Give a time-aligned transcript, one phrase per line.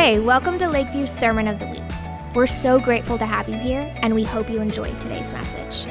[0.00, 1.82] Hey, welcome to Lakeview Sermon of the Week.
[2.34, 5.86] We're so grateful to have you here, and we hope you enjoyed today's message.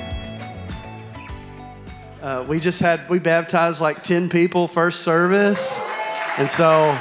[2.19, 5.80] Uh, we just had, we baptized like 10 people first service.
[6.39, 6.98] And so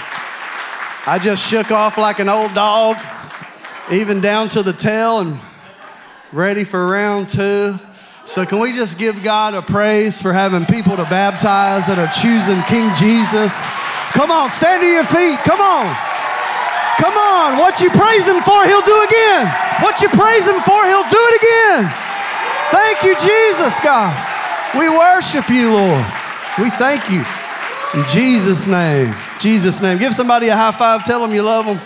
[1.07, 2.99] I just shook off like an old dog,
[3.91, 5.41] even down to the tail, and
[6.31, 7.77] ready for round two.
[8.27, 12.13] So, can we just give God a praise for having people to baptize that are
[12.21, 13.67] choosing King Jesus?
[14.13, 15.39] Come on, stand to your feet.
[15.39, 16.08] Come on.
[16.99, 17.57] Come on.
[17.57, 19.47] What you praise Him for, He'll do again.
[19.81, 21.87] What you praise Him for, He'll do it again.
[22.75, 24.13] Thank you, Jesus, God.
[24.77, 26.05] We worship you, Lord.
[26.59, 27.25] We thank you.
[27.95, 29.15] In Jesus' name.
[29.41, 29.99] Jesus' name.
[29.99, 31.05] Give somebody a high five.
[31.05, 31.81] Tell them you love them.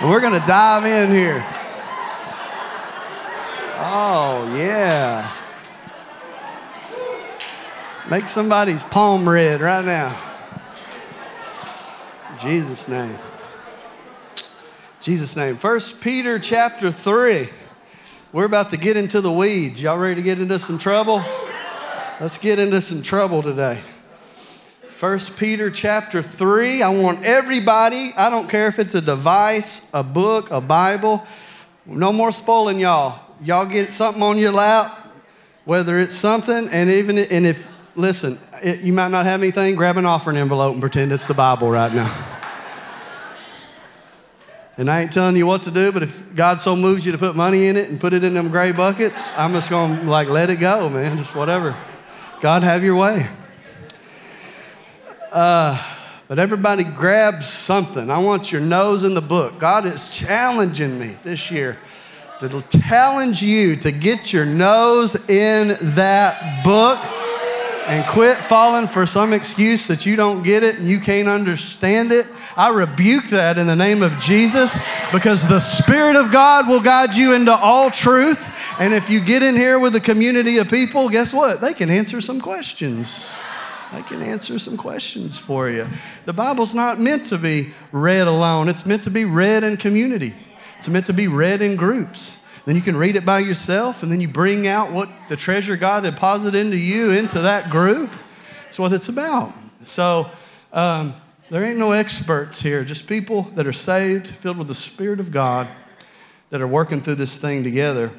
[0.00, 1.44] And we're going to dive in here.
[3.78, 5.30] Oh, yeah.
[8.08, 10.16] Make somebody's palm red right now.
[12.32, 13.18] In Jesus' name.
[15.06, 15.54] Jesus' name.
[15.54, 17.48] First Peter chapter 3.
[18.32, 19.80] We're about to get into the weeds.
[19.80, 21.24] Y'all ready to get into some trouble?
[22.20, 23.80] Let's get into some trouble today.
[24.80, 26.82] First Peter chapter 3.
[26.82, 31.24] I want everybody, I don't care if it's a device, a book, a Bible,
[31.86, 33.20] no more spoiling y'all.
[33.40, 34.90] Y'all get something on your lap,
[35.66, 39.98] whether it's something, and even and if listen, it, you might not have anything, grab
[39.98, 42.35] an offering envelope and pretend it's the Bible right now.
[44.78, 47.18] And I ain't telling you what to do, but if God so moves you to
[47.18, 50.28] put money in it and put it in them gray buckets, I'm just gonna like
[50.28, 51.16] let it go, man.
[51.16, 51.74] Just whatever.
[52.40, 53.26] God, have your way.
[55.32, 55.82] Uh,
[56.28, 58.10] but everybody grab something.
[58.10, 59.58] I want your nose in the book.
[59.58, 61.78] God is challenging me this year
[62.40, 66.98] to challenge you to get your nose in that book
[67.88, 72.12] and quit falling for some excuse that you don't get it and you can't understand
[72.12, 72.26] it.
[72.56, 74.78] I rebuke that in the name of Jesus
[75.12, 78.50] because the Spirit of God will guide you into all truth.
[78.80, 81.60] And if you get in here with a community of people, guess what?
[81.60, 83.38] They can answer some questions.
[83.92, 85.86] They can answer some questions for you.
[86.24, 90.34] The Bible's not meant to be read alone, it's meant to be read in community,
[90.76, 92.38] it's meant to be read in groups.
[92.64, 95.76] Then you can read it by yourself, and then you bring out what the treasure
[95.76, 98.10] God deposited into you into that group.
[98.64, 99.52] That's what it's about.
[99.84, 100.28] So,
[100.72, 101.14] um,
[101.50, 105.30] there ain't no experts here, just people that are saved, filled with the Spirit of
[105.30, 105.68] God,
[106.50, 108.10] that are working through this thing together.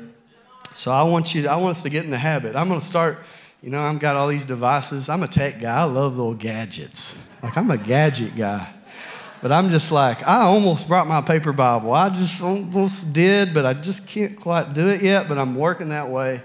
[0.74, 2.56] So I want you, I want us to get in the habit.
[2.56, 3.20] I'm going to start.
[3.62, 5.10] You know, I've got all these devices.
[5.10, 5.82] I'm a tech guy.
[5.82, 7.18] I love little gadgets.
[7.42, 8.72] Like I'm a gadget guy.
[9.42, 11.94] But I'm just like, I almost brought my paper Bible.
[11.94, 15.28] I just almost did, but I just can't quite do it yet.
[15.28, 16.42] But I'm working that way.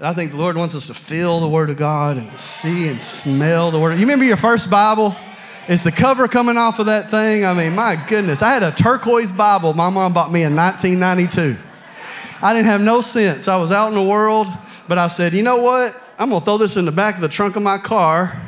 [0.00, 3.02] I think the Lord wants us to feel the Word of God and see and
[3.02, 3.94] smell the Word.
[3.94, 5.16] You remember your first Bible?
[5.68, 7.44] Is the cover coming off of that thing?
[7.44, 8.40] I mean, my goodness.
[8.40, 11.58] I had a turquoise Bible my mom bought me in 1992.
[12.40, 13.48] I didn't have no sense.
[13.48, 14.46] I was out in the world,
[14.88, 15.94] but I said, you know what?
[16.18, 18.40] I'm going to throw this in the back of the trunk of my car.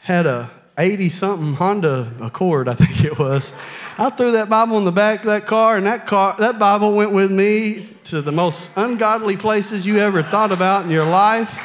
[0.00, 3.52] Had a 80 something Honda Accord, I think it was.
[3.98, 6.96] I threw that Bible in the back of that car, and that, car, that Bible
[6.96, 11.62] went with me to the most ungodly places you ever thought about in your life.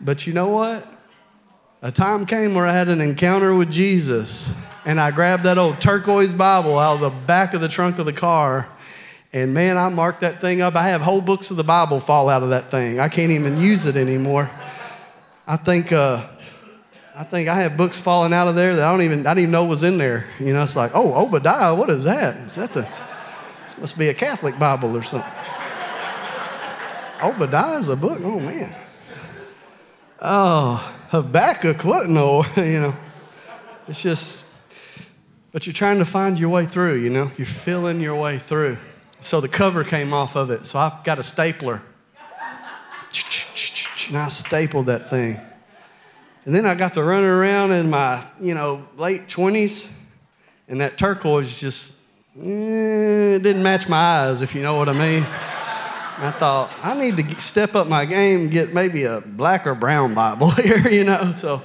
[0.00, 0.86] But you know what?
[1.82, 5.78] A time came where I had an encounter with Jesus, and I grabbed that old
[5.78, 8.66] turquoise Bible out of the back of the trunk of the car.
[9.30, 10.74] And man, I marked that thing up.
[10.74, 12.98] I have whole books of the Bible fall out of that thing.
[12.98, 14.50] I can't even use it anymore.
[15.46, 16.26] I think, uh,
[17.14, 19.42] I think I have books falling out of there that I don't even, I didn't
[19.42, 20.26] even know was in there.
[20.40, 22.36] You know, it's like, oh, Obadiah, what is that?
[22.46, 22.88] Is that the,
[23.64, 25.30] this must be a Catholic Bible or something.
[27.22, 28.18] Obadiah is a book?
[28.22, 28.74] Oh, man.
[30.22, 32.08] Oh, Habakkuk, what?
[32.08, 32.96] No, you know.
[33.88, 34.44] It's just,
[35.52, 37.30] but you're trying to find your way through, you know.
[37.36, 38.78] You're feeling your way through.
[39.20, 40.66] So the cover came off of it.
[40.66, 41.82] So I got a stapler.
[44.08, 45.40] And I stapled that thing.
[46.44, 49.90] And then I got to running around in my, you know, late 20s.
[50.68, 51.98] And that turquoise just,
[52.38, 55.26] eh, didn't match my eyes, if you know what I mean.
[56.18, 60.14] I thought, I need to step up my game get maybe a black or brown
[60.14, 61.32] Bible here, you know.
[61.34, 61.62] So,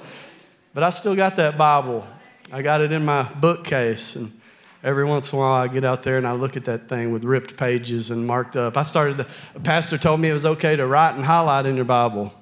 [0.73, 2.05] but I still got that Bible.
[2.51, 4.17] I got it in my bookcase.
[4.17, 4.37] And
[4.83, 7.13] every once in a while, I get out there and I look at that thing
[7.13, 8.75] with ripped pages and marked up.
[8.75, 9.25] I started,
[9.55, 12.33] a pastor told me it was okay to write and highlight in your Bible.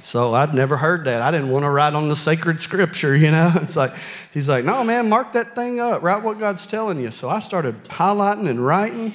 [0.00, 1.20] So I'd never heard that.
[1.20, 3.52] I didn't want to write on the sacred scripture, you know.
[3.56, 3.92] It's like,
[4.32, 6.02] he's like, no, man, mark that thing up.
[6.02, 7.10] Write what God's telling you.
[7.10, 9.14] So I started highlighting and writing.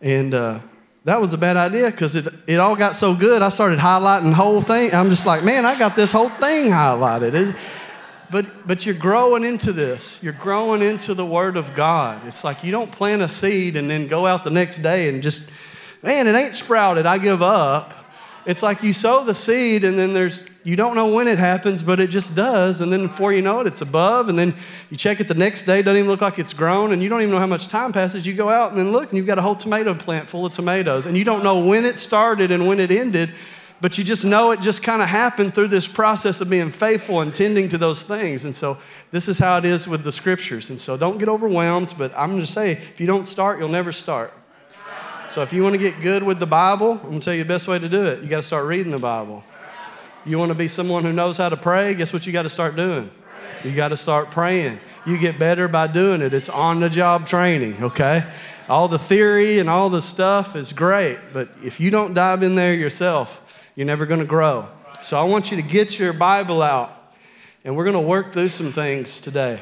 [0.00, 0.60] And, uh,
[1.04, 3.42] that was a bad idea because it, it all got so good.
[3.42, 4.94] I started highlighting the whole thing.
[4.94, 7.34] I'm just like, man, I got this whole thing highlighted.
[7.34, 7.58] It's,
[8.30, 10.22] But, but you're growing into this.
[10.22, 12.26] You're growing into the Word of God.
[12.26, 15.22] It's like you don't plant a seed and then go out the next day and
[15.22, 15.50] just,
[16.02, 17.04] man, it ain't sprouted.
[17.04, 17.92] I give up.
[18.44, 21.82] It's like you sow the seed and then there's, you don't know when it happens,
[21.82, 22.80] but it just does.
[22.80, 24.28] And then before you know it, it's above.
[24.28, 24.54] And then
[24.90, 26.92] you check it the next day, doesn't even look like it's grown.
[26.92, 28.26] And you don't even know how much time passes.
[28.26, 30.52] You go out and then look and you've got a whole tomato plant full of
[30.52, 31.06] tomatoes.
[31.06, 33.32] And you don't know when it started and when it ended
[33.82, 37.20] but you just know it just kind of happened through this process of being faithful
[37.20, 38.44] and tending to those things.
[38.44, 38.78] And so
[39.10, 40.70] this is how it is with the scriptures.
[40.70, 43.68] And so don't get overwhelmed, but I'm going to say if you don't start, you'll
[43.68, 44.32] never start.
[45.32, 47.42] So if you want to get good with the Bible, I'm going to tell you
[47.42, 48.22] the best way to do it.
[48.22, 49.42] You got to start reading the Bible.
[50.26, 52.50] You want to be someone who knows how to pray, guess what you got to
[52.50, 53.10] start doing?
[53.64, 54.78] You got to start praying.
[55.06, 56.34] You get better by doing it.
[56.34, 58.30] It's on the job training, okay?
[58.68, 62.54] All the theory and all the stuff is great, but if you don't dive in
[62.54, 63.42] there yourself,
[63.74, 64.68] you're never going to grow.
[65.00, 67.14] So I want you to get your Bible out,
[67.64, 69.58] and we're going to work through some things today.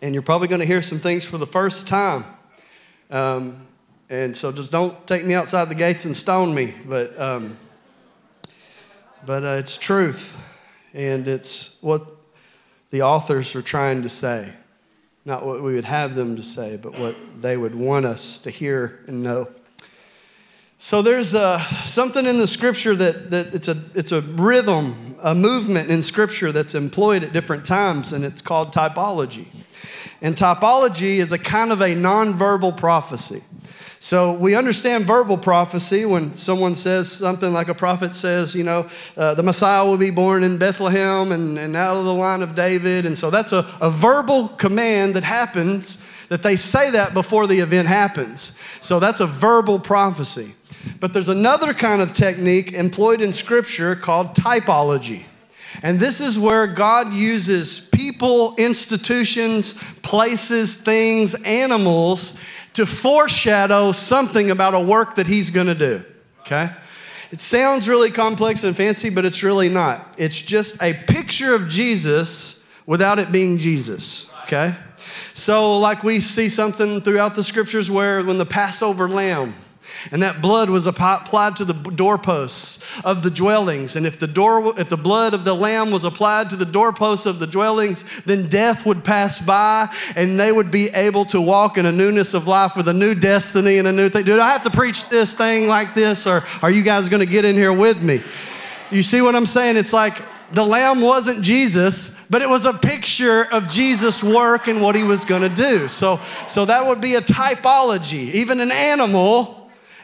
[0.00, 2.24] And you're probably going to hear some things for the first time.
[3.10, 3.66] Um,
[4.08, 6.74] and so just don't take me outside the gates and stone me.
[6.86, 7.56] But, um,
[9.24, 10.40] but uh, it's truth,
[10.94, 12.10] and it's what
[12.90, 14.52] the authors are trying to say.
[15.24, 18.50] Not what we would have them to say, but what they would want us to
[18.50, 19.48] hear and know.
[20.78, 25.34] So there's uh, something in the scripture that, that it's, a, it's a rhythm, a
[25.34, 29.46] movement in scripture that's employed at different times, and it's called typology.
[30.20, 33.42] And typology is a kind of a nonverbal prophecy.
[33.98, 38.88] So we understand verbal prophecy when someone says something like a prophet says, you know,
[39.16, 42.54] uh, the Messiah will be born in Bethlehem and, and out of the line of
[42.54, 43.06] David.
[43.06, 47.58] And so that's a, a verbal command that happens, that they say that before the
[47.60, 48.58] event happens.
[48.80, 50.54] So that's a verbal prophecy.
[51.00, 55.24] But there's another kind of technique employed in Scripture called typology.
[55.82, 62.40] And this is where God uses people, institutions, places, things, animals
[62.76, 66.04] to foreshadow something about a work that He's gonna do.
[66.40, 66.68] Okay?
[67.32, 70.14] It sounds really complex and fancy, but it's really not.
[70.18, 74.30] It's just a picture of Jesus without it being Jesus.
[74.44, 74.74] Okay?
[75.32, 79.54] So, like we see something throughout the scriptures where when the Passover lamb,
[80.12, 83.96] and that blood was applied to the doorposts of the dwellings.
[83.96, 87.26] And if the, door, if the blood of the lamb was applied to the doorposts
[87.26, 91.78] of the dwellings, then death would pass by and they would be able to walk
[91.78, 94.24] in a newness of life with a new destiny and a new thing.
[94.24, 97.30] Do I have to preach this thing like this, or are you guys going to
[97.30, 98.20] get in here with me?
[98.90, 99.76] You see what I'm saying?
[99.76, 100.16] It's like
[100.52, 105.02] the lamb wasn't Jesus, but it was a picture of Jesus' work and what he
[105.02, 105.88] was going to do.
[105.88, 108.32] So, so that would be a typology.
[108.32, 109.55] Even an animal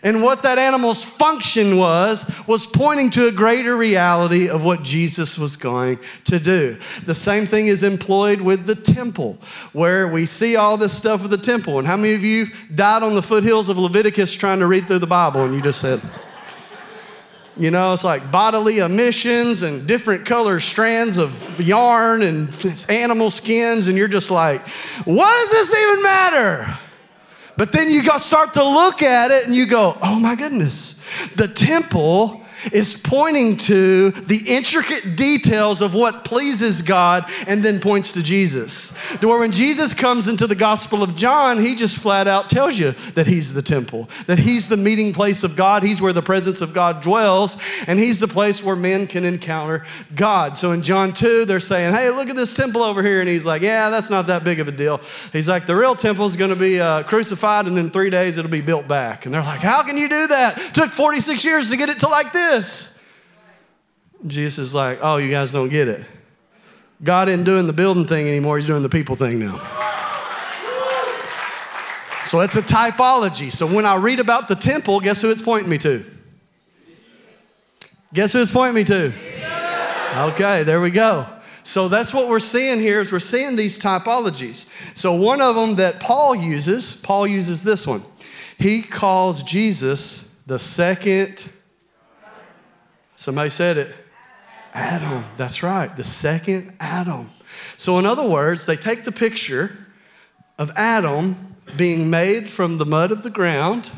[0.03, 5.39] and what that animal's function was, was pointing to a greater reality of what Jesus
[5.39, 6.77] was going to do.
[7.05, 9.39] The same thing is employed with the temple,
[9.73, 11.79] where we see all this stuff with the temple.
[11.79, 14.99] And how many of you died on the foothills of Leviticus trying to read through
[14.99, 16.01] the Bible and you just said,
[17.57, 22.49] you know, it's like bodily emissions and different color strands of yarn and
[22.89, 24.67] animal skins, and you're just like,
[25.05, 26.79] what does this even matter?
[27.57, 31.03] But then you start to look at it and you go, oh my goodness,
[31.37, 32.42] the temple
[32.73, 38.93] is pointing to the intricate details of what pleases God and then points to Jesus.
[39.19, 42.79] To where when Jesus comes into the Gospel of John, he just flat out tells
[42.79, 46.23] you that he's the temple, that he's the meeting place of God, he's where the
[46.23, 50.57] presence of God dwells, and he's the place where men can encounter God.
[50.57, 53.21] So in John 2, they're saying, hey, look at this temple over here.
[53.21, 54.99] And he's like, yeah, that's not that big of a deal.
[55.33, 58.39] He's like, the real temple is going to be uh, crucified, and in three days
[58.39, 59.25] it'll be built back.
[59.25, 60.59] And they're like, how can you do that?
[60.59, 62.99] It took 46 years to get it to like this this.
[64.27, 66.07] Jesus is like, oh, you guys don't get it.
[67.03, 69.61] God isn't doing the building thing anymore, He's doing the people thing now.
[72.25, 73.51] So it's a typology.
[73.51, 76.05] So when I read about the temple, guess who it's pointing me to?
[78.15, 79.13] Guess who it's pointing me to?
[80.17, 81.27] Okay, there we go.
[81.65, 84.71] So that's what we're seeing here is we're seeing these typologies.
[84.97, 88.03] So one of them that Paul uses, Paul uses this one.
[88.59, 91.51] He calls Jesus the second
[93.23, 93.95] Somebody said it.
[94.75, 95.25] Adam.
[95.37, 95.97] That's right.
[95.97, 97.31] The second Adam.
[97.77, 99.87] So, in other words, they take the picture
[100.59, 103.93] of Adam being made from the mud of the ground,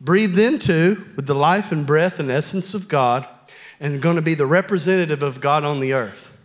[0.00, 3.28] breathed into with the life and breath and essence of God,
[3.78, 6.36] and going to be the representative of God on the earth.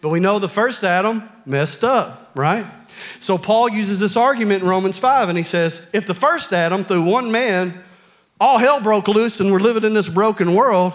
[0.00, 2.66] But we know the first Adam messed up, right?
[3.20, 6.82] So Paul uses this argument in Romans 5, and he says, if the first Adam,
[6.82, 7.80] through one man,
[8.40, 10.94] all hell broke loose and we're living in this broken world,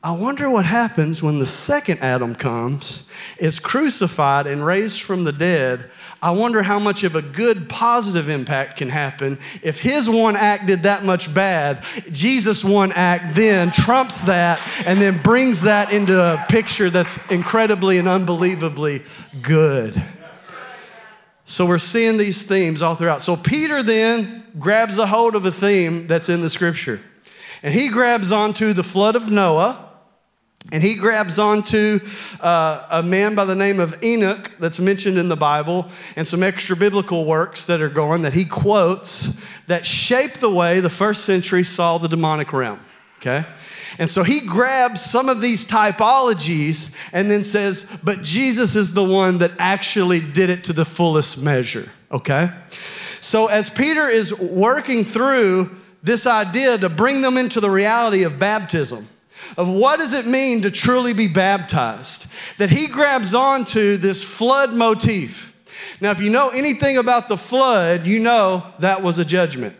[0.00, 5.32] I wonder what happens when the second Adam comes, is crucified and raised from the
[5.32, 5.90] dead.
[6.22, 10.66] I wonder how much of a good positive impact can happen if his one act
[10.66, 11.82] did that much bad.
[12.12, 17.98] Jesus' one act then trumps that and then brings that into a picture that's incredibly
[17.98, 19.02] and unbelievably
[19.42, 20.00] good.
[21.44, 23.22] So we're seeing these themes all throughout.
[23.22, 27.00] So Peter then grabs a hold of a theme that's in the scripture.
[27.64, 29.86] And he grabs onto the flood of Noah.
[30.70, 32.00] And he grabs onto
[32.40, 36.42] uh, a man by the name of Enoch that's mentioned in the Bible and some
[36.42, 39.32] extra biblical works that are going that he quotes
[39.66, 42.80] that shape the way the first century saw the demonic realm.
[43.16, 43.46] Okay?
[43.98, 49.02] And so he grabs some of these typologies and then says, but Jesus is the
[49.02, 51.88] one that actually did it to the fullest measure.
[52.12, 52.50] Okay?
[53.20, 58.38] So as Peter is working through this idea to bring them into the reality of
[58.38, 59.08] baptism,
[59.56, 64.72] of what does it mean to truly be baptized, that he grabs onto this flood
[64.72, 65.56] motif.
[66.00, 69.76] Now, if you know anything about the flood, you know that was a judgment.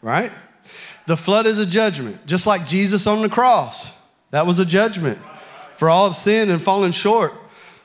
[0.00, 0.32] Right?
[1.06, 3.96] The flood is a judgment, just like Jesus on the cross.
[4.30, 5.18] That was a judgment
[5.76, 7.32] for all of sin and fallen short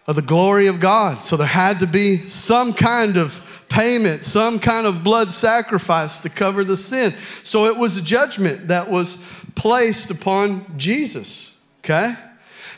[0.05, 1.23] of the glory of God.
[1.23, 6.29] So there had to be some kind of payment, some kind of blood sacrifice to
[6.29, 7.13] cover the sin.
[7.43, 12.13] So it was a judgment that was placed upon Jesus, okay?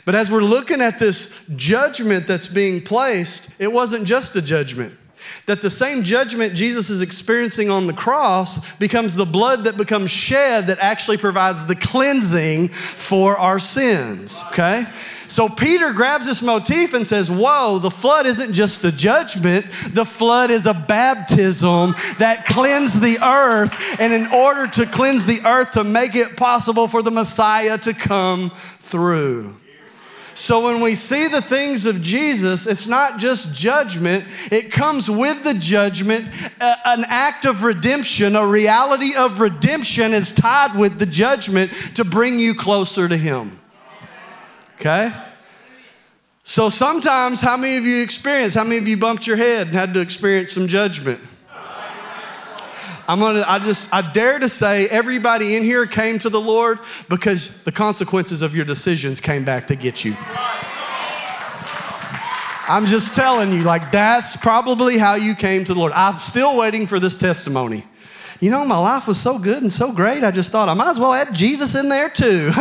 [0.04, 4.94] But as we're looking at this judgment that's being placed, it wasn't just a judgment.
[5.46, 10.10] That the same judgment Jesus is experiencing on the cross becomes the blood that becomes
[10.10, 14.84] shed that actually provides the cleansing for our sins, okay?
[15.28, 20.04] So Peter grabs this motif and says, Whoa, the flood isn't just a judgment, the
[20.04, 24.00] flood is a baptism that cleansed the earth.
[24.00, 27.92] And in order to cleanse the earth, to make it possible for the Messiah to
[27.92, 29.56] come through.
[30.38, 35.44] So when we see the things of Jesus, it's not just judgment, it comes with
[35.44, 36.28] the judgment.
[36.60, 42.38] an act of redemption, a reality of redemption is tied with the judgment to bring
[42.38, 43.58] you closer to Him.
[44.74, 45.10] Okay?
[46.44, 49.76] So sometimes, how many of you experience, how many of you bumped your head and
[49.76, 51.18] had to experience some judgment?
[53.08, 56.78] I'm gonna, I just, I dare to say everybody in here came to the Lord
[57.08, 60.16] because the consequences of your decisions came back to get you.
[62.68, 65.92] I'm just telling you, like, that's probably how you came to the Lord.
[65.92, 67.84] I'm still waiting for this testimony.
[68.40, 70.90] You know, my life was so good and so great, I just thought I might
[70.90, 72.50] as well add Jesus in there too.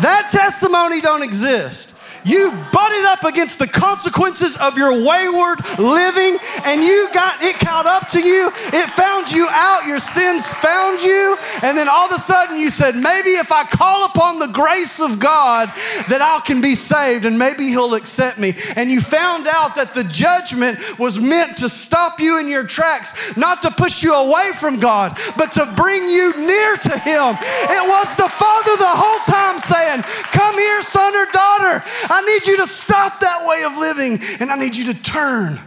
[0.00, 1.95] that testimony don't exist.
[2.26, 7.86] You butted up against the consequences of your wayward living, and you got it caught
[7.86, 8.50] up to you.
[8.74, 9.86] It found you out.
[9.86, 11.38] Your sins found you.
[11.62, 14.98] And then all of a sudden you said, maybe if I call upon the grace
[15.00, 15.68] of God,
[16.08, 18.54] that I can be saved and maybe He'll accept me.
[18.74, 23.36] And you found out that the judgment was meant to stop you in your tracks,
[23.36, 27.38] not to push you away from God, but to bring you near to Him.
[27.70, 30.02] It was the Father the whole time saying,
[30.34, 31.35] Come here, son or daughter.
[31.84, 35.60] I need you to stop that way of living and I need you to turn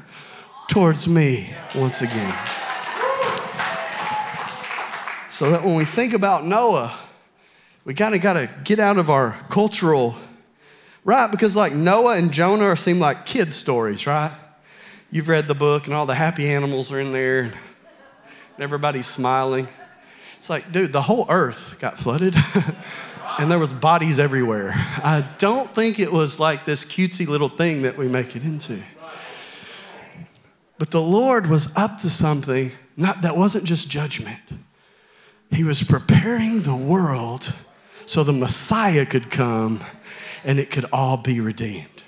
[0.69, 2.33] towards me once again.
[5.27, 6.93] So that when we think about Noah,
[7.85, 10.15] we kind of got to get out of our cultural,
[11.03, 11.29] right?
[11.29, 14.31] Because like Noah and Jonah seem like kid stories, right?
[15.11, 17.53] You've read the book and all the happy animals are in there and
[18.59, 19.67] everybody's smiling.
[20.37, 22.35] It's like, dude, the whole earth got flooded.
[23.39, 24.74] and there was bodies everywhere.
[24.75, 28.81] I don't think it was like this cutesy little thing that we make it into.
[30.77, 34.41] But the Lord was up to something not, that wasn't just judgment.
[35.51, 37.53] He was preparing the world
[38.05, 39.81] so the Messiah could come
[40.43, 41.99] and it could all be redeemed.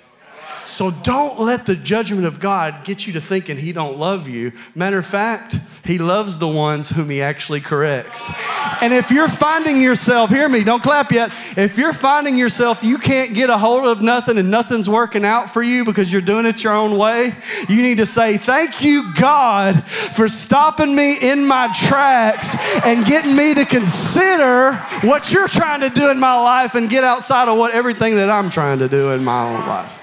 [0.72, 4.52] So don't let the judgment of God get you to thinking he don't love you.
[4.74, 8.32] Matter of fact, he loves the ones whom he actually corrects.
[8.80, 11.30] And if you're finding yourself, hear me, don't clap yet.
[11.58, 15.50] If you're finding yourself you can't get a hold of nothing and nothing's working out
[15.50, 17.34] for you because you're doing it your own way,
[17.68, 23.36] you need to say, "Thank you God for stopping me in my tracks and getting
[23.36, 27.58] me to consider what you're trying to do in my life and get outside of
[27.58, 30.01] what everything that I'm trying to do in my own life."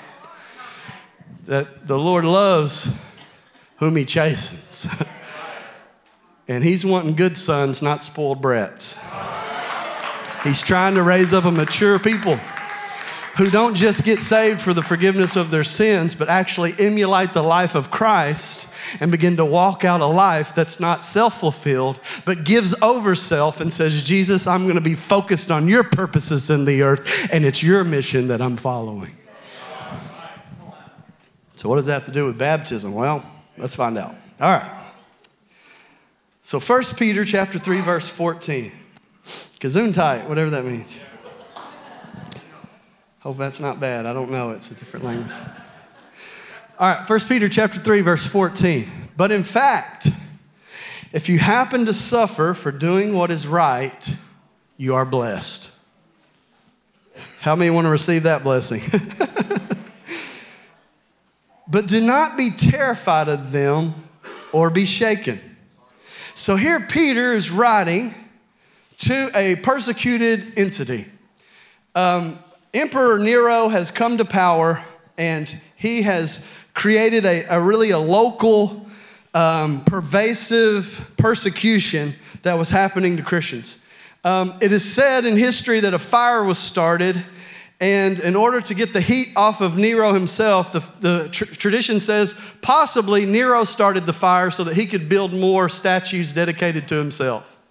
[1.49, 2.93] That the Lord loves
[3.77, 4.87] whom he chastens.
[6.47, 8.99] and he's wanting good sons, not spoiled brats.
[10.43, 12.35] He's trying to raise up a mature people
[13.37, 17.41] who don't just get saved for the forgiveness of their sins, but actually emulate the
[17.41, 18.67] life of Christ
[18.99, 23.59] and begin to walk out a life that's not self fulfilled, but gives over self
[23.59, 27.43] and says, Jesus, I'm going to be focused on your purposes in the earth, and
[27.43, 29.15] it's your mission that I'm following.
[31.59, 32.93] So, what does that have to do with baptism?
[32.93, 33.21] Well,
[33.57, 34.15] let's find out.
[34.39, 34.71] All right.
[36.41, 38.71] So, 1 Peter chapter 3, verse 14.
[39.59, 40.97] Gesundheit, whatever that means.
[43.19, 44.05] Hope that's not bad.
[44.05, 44.51] I don't know.
[44.51, 45.33] It's a different language.
[46.79, 48.87] All right, 1 Peter chapter 3, verse 14.
[49.17, 50.07] But in fact,
[51.11, 54.15] if you happen to suffer for doing what is right,
[54.77, 55.73] you are blessed.
[57.41, 58.79] How many want to receive that blessing?
[61.69, 63.93] but do not be terrified of them
[64.51, 65.39] or be shaken.
[66.33, 68.15] So here Peter is writing
[68.99, 71.05] to a persecuted entity.
[71.95, 72.39] Um,
[72.73, 74.83] Emperor Nero has come to power
[75.17, 78.87] and he has created a, a really a local,
[79.33, 83.83] um, pervasive persecution that was happening to Christians.
[84.23, 87.23] Um, it is said in history that a fire was started,
[87.81, 92.01] and in order to get the heat off of Nero himself, the, the tr- tradition
[92.01, 96.95] says possibly Nero started the fire so that he could build more statues dedicated to
[96.95, 97.61] himself.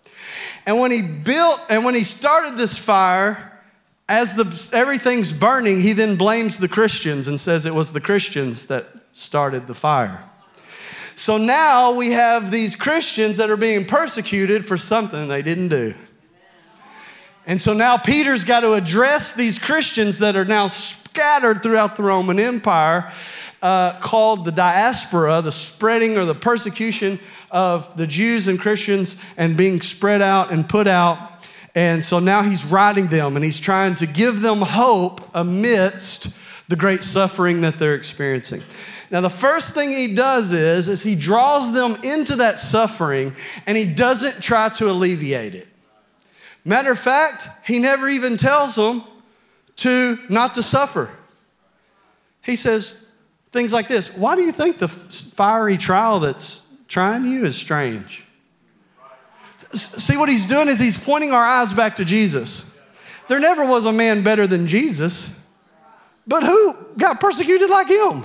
[0.64, 3.60] And when he built and when he started this fire,
[4.08, 8.66] as the, everything's burning, he then blames the Christians and says it was the Christians
[8.68, 10.24] that started the fire.
[11.16, 15.94] So now we have these Christians that are being persecuted for something they didn't do.
[17.48, 22.04] And so now Peter's got to address these Christians that are now scattered throughout the
[22.04, 23.10] Roman Empire,
[23.60, 27.18] uh, called the diaspora, the spreading or the persecution
[27.50, 31.28] of the Jews and Christians and being spread out and put out
[31.74, 36.30] and so now he's writing them and he's trying to give them hope amidst
[36.66, 38.62] the great suffering that they're experiencing.
[39.12, 43.32] Now, the first thing he does is, is he draws them into that suffering
[43.64, 45.68] and he doesn't try to alleviate it.
[46.68, 49.02] Matter of fact, he never even tells them
[49.76, 51.10] to not to suffer.
[52.42, 53.02] He says
[53.52, 58.26] things like this Why do you think the fiery trial that's trying you is strange?
[59.72, 62.78] See, what he's doing is he's pointing our eyes back to Jesus.
[63.28, 65.42] There never was a man better than Jesus,
[66.26, 68.24] but who got persecuted like him?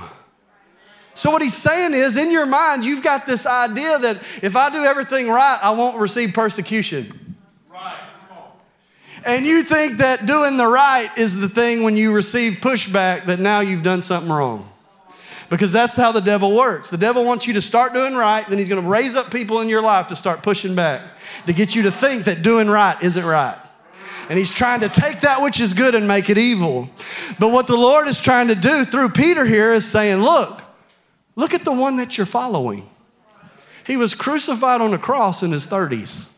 [1.13, 4.69] So, what he's saying is, in your mind, you've got this idea that if I
[4.69, 7.22] do everything right, I won't receive persecution.
[9.25, 13.39] And you think that doing the right is the thing when you receive pushback that
[13.39, 14.69] now you've done something wrong
[15.49, 16.89] because that's how the devil works.
[16.89, 19.61] The devil wants you to start doing right, then he's going to raise up people
[19.61, 21.03] in your life to start pushing back,
[21.45, 23.57] to get you to think that doing right isn't right.
[24.29, 26.89] And he's trying to take that which is good and make it evil.
[27.39, 30.63] But what the Lord is trying to do through Peter here is saying, look,
[31.35, 32.89] look at the one that you're following.
[33.85, 36.32] He was crucified on a cross in his 30s.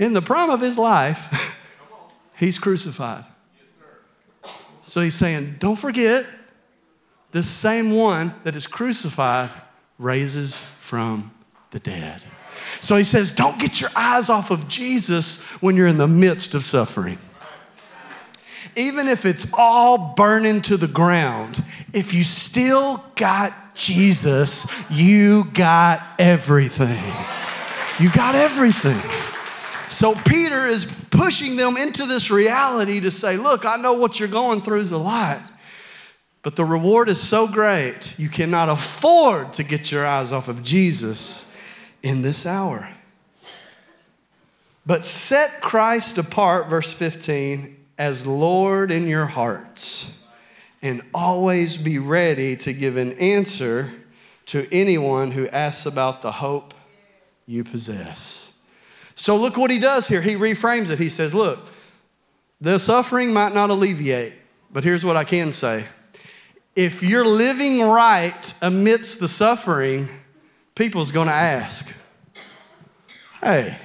[0.00, 1.60] In the prime of his life,
[2.36, 3.24] he's crucified.
[4.80, 6.24] So he's saying, don't forget,
[7.32, 9.50] the same one that is crucified
[9.98, 11.30] raises from
[11.70, 12.22] the dead.
[12.80, 16.54] So he says, don't get your eyes off of Jesus when you're in the midst
[16.54, 17.18] of suffering.
[18.76, 26.02] Even if it's all burning to the ground, if you still got Jesus, you got
[26.18, 27.02] everything.
[27.98, 29.00] You got everything.
[29.90, 34.28] So Peter is pushing them into this reality to say, look, I know what you're
[34.28, 35.42] going through is a lot,
[36.42, 40.62] but the reward is so great, you cannot afford to get your eyes off of
[40.62, 41.52] Jesus
[42.04, 42.88] in this hour.
[44.86, 50.18] But set Christ apart, verse 15, as Lord in your hearts,
[50.80, 53.92] and always be ready to give an answer
[54.46, 56.74] to anyone who asks about the hope
[57.44, 58.49] you possess.
[59.20, 60.22] So look what he does here.
[60.22, 60.98] He reframes it.
[60.98, 61.58] He says, Look,
[62.58, 64.32] the suffering might not alleviate,
[64.72, 65.84] but here's what I can say.
[66.74, 70.08] If you're living right amidst the suffering,
[70.74, 71.94] people's to ask,
[73.42, 73.76] Hey,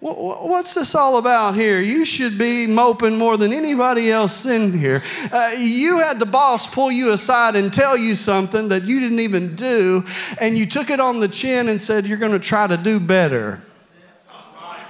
[0.00, 1.80] What's this all about here?
[1.80, 5.02] You should be moping more than anybody else in here.
[5.32, 9.18] Uh, you had the boss pull you aside and tell you something that you didn't
[9.18, 10.04] even do,
[10.40, 13.00] and you took it on the chin and said, You're going to try to do
[13.00, 13.60] better.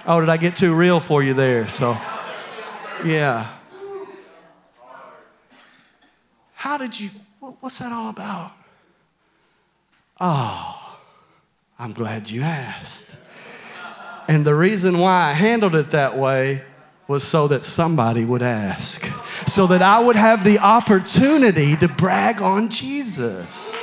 [0.06, 1.68] Oh, did I get too real for you there?
[1.68, 1.96] So,
[3.02, 3.48] yeah.
[6.52, 8.52] How did you, what's that all about?
[10.20, 11.00] Oh,
[11.78, 13.16] I'm glad you asked.
[14.28, 16.62] And the reason why I handled it that way
[17.08, 19.06] was so that somebody would ask,
[19.48, 23.76] so that I would have the opportunity to brag on Jesus.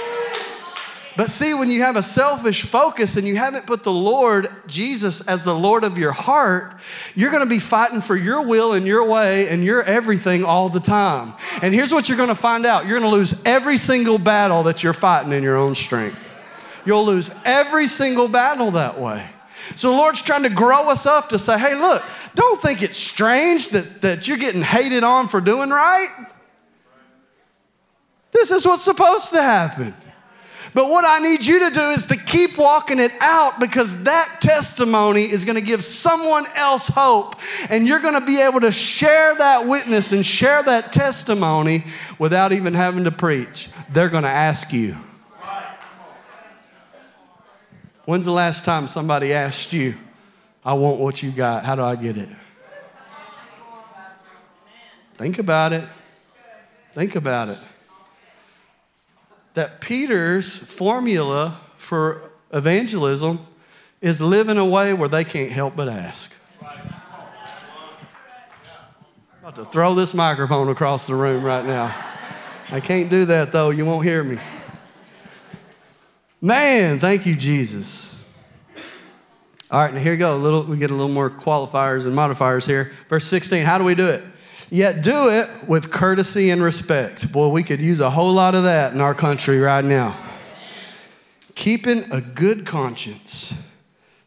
[1.18, 5.28] But see, when you have a selfish focus and you haven't put the Lord, Jesus,
[5.28, 6.80] as the Lord of your heart,
[7.16, 10.80] you're gonna be fighting for your will and your way and your everything all the
[10.80, 11.34] time.
[11.64, 14.94] And here's what you're gonna find out you're gonna lose every single battle that you're
[14.94, 16.34] fighting in your own strength.
[16.86, 19.26] You'll lose every single battle that way.
[19.76, 22.04] So the Lord's trying to grow us up to say, hey, look,
[22.36, 26.28] don't think it's strange that, that you're getting hated on for doing right.
[28.32, 29.94] This is what's supposed to happen.
[30.76, 34.40] But what I need you to do is to keep walking it out because that
[34.42, 37.36] testimony is going to give someone else hope.
[37.70, 41.86] And you're going to be able to share that witness and share that testimony
[42.20, 43.70] without even having to preach.
[43.94, 44.98] They're going to ask you.
[48.06, 49.96] When's the last time somebody asked you,
[50.64, 51.66] I want what you got?
[51.66, 52.30] How do I get it?
[55.16, 55.84] Think about it.
[56.94, 57.60] Think about it
[59.56, 63.46] that Peter's formula for evangelism
[64.02, 66.36] is live in a way where they can't help but ask.
[66.62, 66.78] I'm
[69.42, 71.96] about to throw this microphone across the room right now.
[72.70, 74.38] I can't do that though, you won't hear me.
[76.46, 78.24] Man, thank you, Jesus.
[79.72, 80.36] All right, now here we go.
[80.36, 82.94] A little, we get a little more qualifiers and modifiers here.
[83.10, 84.24] Verse 16, how do we do it?
[84.70, 87.32] Yet do it with courtesy and respect.
[87.32, 90.16] Boy, we could use a whole lot of that in our country right now.
[91.56, 93.68] Keeping a good conscience,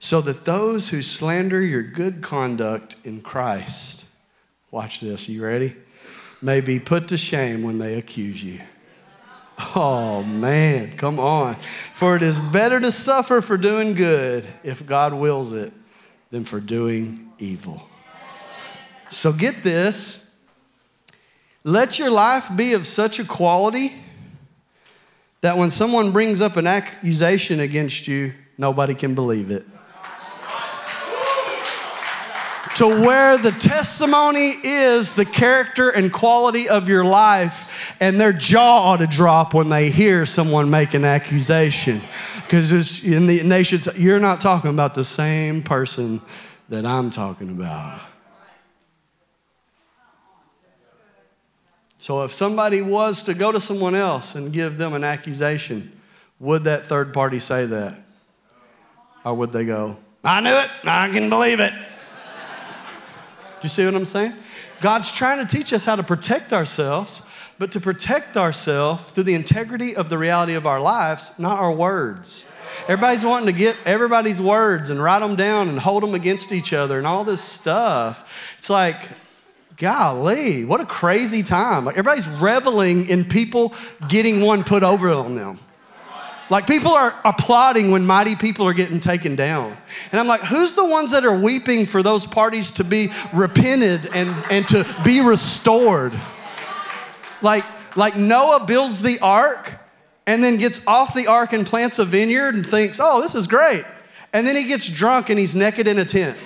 [0.00, 4.06] so that those who slander your good conduct in Christ,
[4.72, 5.76] watch this, you ready?
[6.42, 8.58] May be put to shame when they accuse you.
[9.74, 11.56] Oh man, come on.
[11.92, 15.72] For it is better to suffer for doing good, if God wills it,
[16.30, 17.88] than for doing evil.
[19.10, 20.28] So get this
[21.64, 23.92] let your life be of such a quality
[25.42, 29.66] that when someone brings up an accusation against you, nobody can believe it.
[32.78, 38.92] To where the testimony is the character and quality of your life, and their jaw
[38.92, 42.00] ought to drop when they hear someone make an accusation.
[42.36, 46.20] Because in the you're not talking about the same person
[46.68, 48.00] that I'm talking about.
[51.98, 56.00] So if somebody was to go to someone else and give them an accusation,
[56.38, 58.00] would that third party say that?
[59.24, 61.72] Or would they go, I knew it, I can believe it?
[63.60, 64.34] Do you see what I'm saying?
[64.80, 67.22] God's trying to teach us how to protect ourselves,
[67.58, 71.74] but to protect ourselves through the integrity of the reality of our lives, not our
[71.74, 72.50] words.
[72.84, 76.72] Everybody's wanting to get everybody's words and write them down and hold them against each
[76.72, 78.54] other and all this stuff.
[78.58, 78.96] It's like,
[79.76, 81.84] golly, what a crazy time.
[81.84, 83.74] Like everybody's reveling in people
[84.08, 85.58] getting one put over on them.
[86.50, 89.76] Like people are applauding when mighty people are getting taken down.
[90.12, 94.08] And I'm like, who's the ones that are weeping for those parties to be repented
[94.14, 96.18] and, and to be restored?
[97.42, 97.64] Like,
[97.96, 99.74] like Noah builds the ark
[100.26, 103.46] and then gets off the ark and plants a vineyard and thinks, oh, this is
[103.46, 103.84] great.
[104.32, 106.38] And then he gets drunk and he's naked in a tent.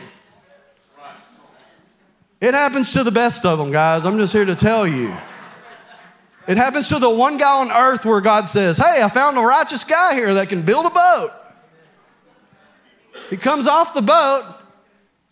[2.41, 4.05] It happens to the best of them, guys.
[4.05, 5.17] I'm just here to tell you.
[6.47, 9.41] It happens to the one guy on earth where God says, Hey, I found a
[9.41, 11.31] righteous guy here that can build a boat.
[13.31, 14.45] He comes off the boat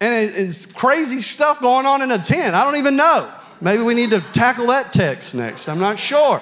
[0.01, 2.55] and it's crazy stuff going on in a tent.
[2.55, 3.31] I don't even know.
[3.61, 5.68] Maybe we need to tackle that text next.
[5.68, 6.40] I'm not sure.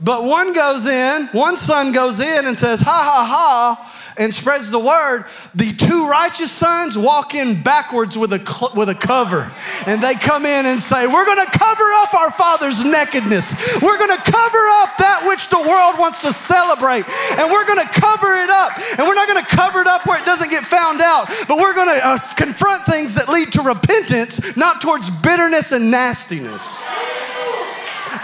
[0.00, 3.89] But one goes in, one son goes in and says, Ha ha ha,
[4.20, 8.90] and spreads the word, the two righteous sons walk in backwards with a, cl- with
[8.90, 9.50] a cover.
[9.86, 13.80] And they come in and say, We're going to cover up our father's nakedness.
[13.80, 17.08] We're going to cover up that which the world wants to celebrate.
[17.40, 18.76] And we're going to cover it up.
[19.00, 21.56] And we're not going to cover it up where it doesn't get found out, but
[21.56, 26.84] we're going to uh, confront things that lead to repentance, not towards bitterness and nastiness.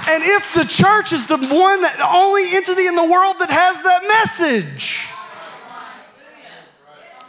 [0.09, 3.49] And if the church is the one that the only entity in the world that
[3.49, 5.09] has that message,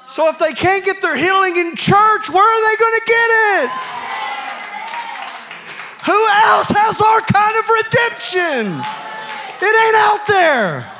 [0.07, 3.29] so if they can't get their healing in church, where are they going to get
[3.63, 4.17] it?
[6.05, 8.81] Who else has our kind of redemption?
[9.59, 10.93] It ain't out there.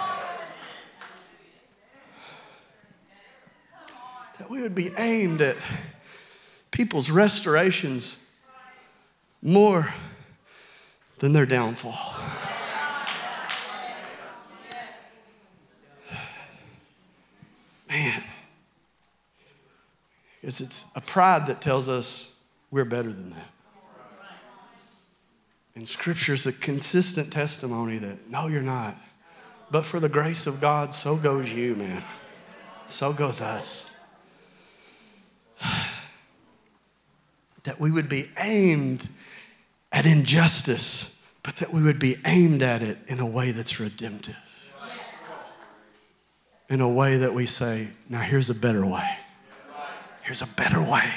[4.37, 5.55] That we would be aimed at
[6.71, 8.21] people's restorations
[9.41, 9.93] more
[11.19, 12.15] than their downfall.
[17.87, 18.23] Man.
[20.47, 22.39] Because it's a pride that tells us
[22.71, 23.49] we're better than that.
[25.75, 28.95] And Scripture is a consistent testimony that no, you're not.
[29.71, 32.01] But for the grace of God, so goes you, man.
[32.85, 33.93] So goes us.
[37.63, 39.09] That we would be aimed
[39.91, 44.73] at injustice, but that we would be aimed at it in a way that's redemptive.
[46.69, 49.17] In a way that we say, now here's a better way.
[50.27, 51.09] Here's a better way.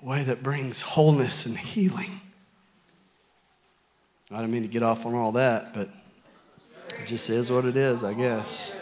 [0.00, 2.20] A way that brings wholeness and healing.
[4.30, 5.88] I don't mean to get off on all that, but
[6.90, 8.72] it just is what it is, I guess.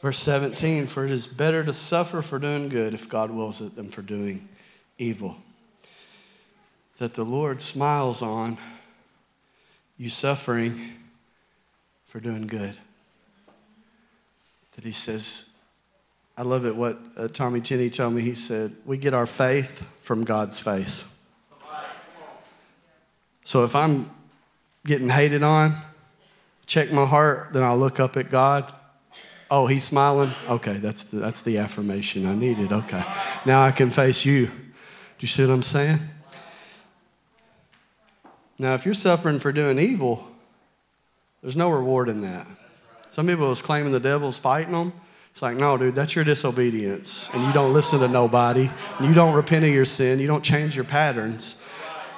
[0.00, 3.74] Verse 17 For it is better to suffer for doing good, if God wills it,
[3.74, 4.48] than for doing
[4.98, 5.36] evil.
[6.98, 8.58] That the Lord smiles on
[9.98, 10.92] you suffering
[12.04, 12.78] for doing good.
[14.74, 15.50] That He says,
[16.36, 18.22] I love it what uh, Tommy Tenney told me.
[18.22, 21.10] He said, We get our faith from God's face.
[23.44, 24.10] So if I'm
[24.86, 25.76] getting hated on,
[26.66, 28.72] check my heart, then I'll look up at God.
[29.50, 30.30] Oh, he's smiling?
[30.48, 32.72] Okay, that's the, that's the affirmation I needed.
[32.72, 33.04] Okay.
[33.44, 34.46] Now I can face you.
[34.46, 34.52] Do
[35.20, 36.00] you see what I'm saying?
[38.58, 40.26] Now, if you're suffering for doing evil,
[41.42, 42.46] there's no reward in that.
[43.14, 44.92] Some people was claiming the devil's fighting them.
[45.30, 47.30] It's like, no, dude, that's your disobedience.
[47.32, 48.68] And you don't listen to nobody.
[48.98, 50.18] And you don't repent of your sin.
[50.18, 51.64] You don't change your patterns.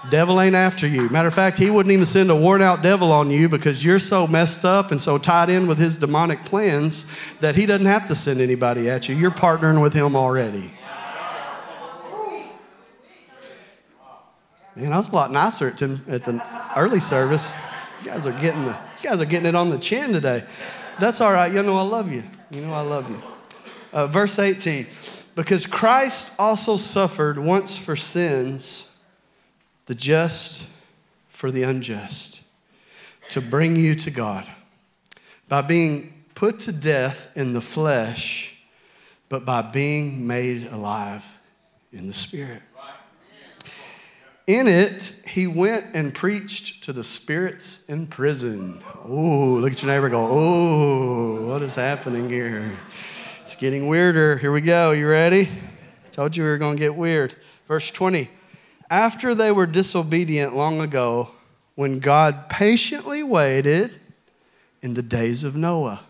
[0.08, 1.10] Devil ain't after you.
[1.10, 3.98] Matter of fact, he wouldn't even send a worn out devil on you because you're
[3.98, 7.04] so messed up and so tied in with his demonic plans
[7.40, 9.16] that he doesn't have to send anybody at you.
[9.16, 10.70] You're partnering with him already.
[14.74, 16.42] Man, I was a lot nicer at, the
[16.74, 17.54] early service.
[18.02, 20.42] You guys are getting the, you guys are getting it on the chin today.
[20.98, 21.52] That's all right.
[21.52, 22.22] You know I love you.
[22.50, 23.22] You know I love you.
[23.92, 24.86] Uh, verse 18.
[25.34, 28.96] Because Christ also suffered once for sins
[29.86, 30.68] the just
[31.28, 32.42] for the unjust,
[33.30, 34.46] to bring you to God
[35.48, 38.54] by being put to death in the flesh,
[39.28, 41.24] but by being made alive
[41.92, 42.62] in the spirit.
[44.46, 48.80] In it, he went and preached to the spirits in prison.
[49.04, 52.72] Oh, look at your neighbor go, oh, what is happening here?
[53.42, 54.38] It's getting weirder.
[54.38, 54.92] Here we go.
[54.92, 55.48] You ready?
[56.04, 57.34] I told you we were going to get weird.
[57.66, 58.30] Verse 20
[58.90, 61.30] after they were disobedient long ago,
[61.74, 63.98] when God patiently waited
[64.80, 66.02] in the days of Noah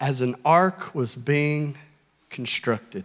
[0.00, 1.76] as an ark was being
[2.30, 3.04] constructed.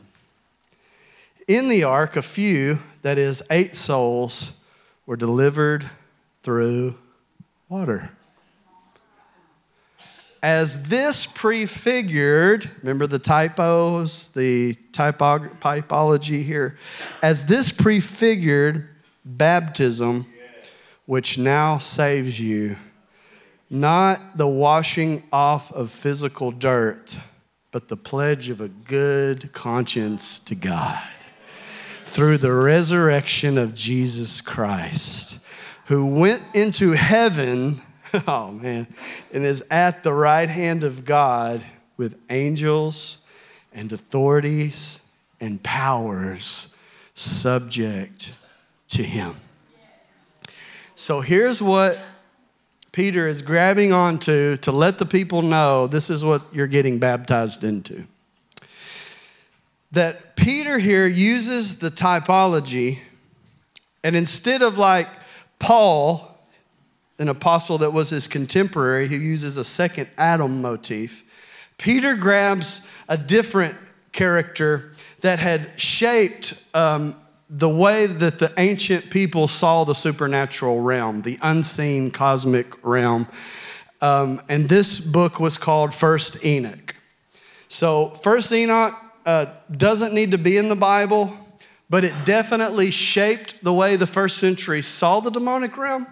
[1.47, 4.59] In the ark, a few, that is, eight souls,
[5.05, 5.89] were delivered
[6.41, 6.95] through
[7.69, 8.09] water.
[10.41, 16.77] As this prefigured, remember the typos, the typog- typology here,
[17.21, 18.89] as this prefigured
[19.23, 20.25] baptism,
[21.05, 22.77] which now saves you,
[23.69, 27.17] not the washing off of physical dirt,
[27.71, 31.01] but the pledge of a good conscience to God
[32.13, 35.39] through the resurrection of Jesus Christ,
[35.85, 37.81] who went into heaven
[38.27, 38.87] oh, man.
[39.31, 41.63] And is at the right hand of God
[41.97, 43.17] with angels
[43.71, 45.03] and authorities
[45.39, 46.75] and powers
[47.15, 48.33] subject
[48.89, 49.35] to him.
[50.95, 51.99] So here's what
[52.91, 57.63] Peter is grabbing onto to let the people know this is what you're getting baptized
[57.63, 58.05] into.
[59.93, 62.99] That Peter here uses the typology,
[64.03, 65.07] and instead of like
[65.59, 66.33] Paul,
[67.19, 71.23] an apostle that was his contemporary who uses a second Adam motif.
[71.77, 73.75] Peter grabs a different
[74.11, 77.15] character that had shaped um,
[77.49, 83.27] the way that the ancient people saw the supernatural realm, the unseen cosmic realm.
[84.01, 86.95] Um, and this book was called First Enoch.
[87.67, 91.33] So, First Enoch uh, doesn't need to be in the Bible,
[91.89, 96.07] but it definitely shaped the way the first century saw the demonic realm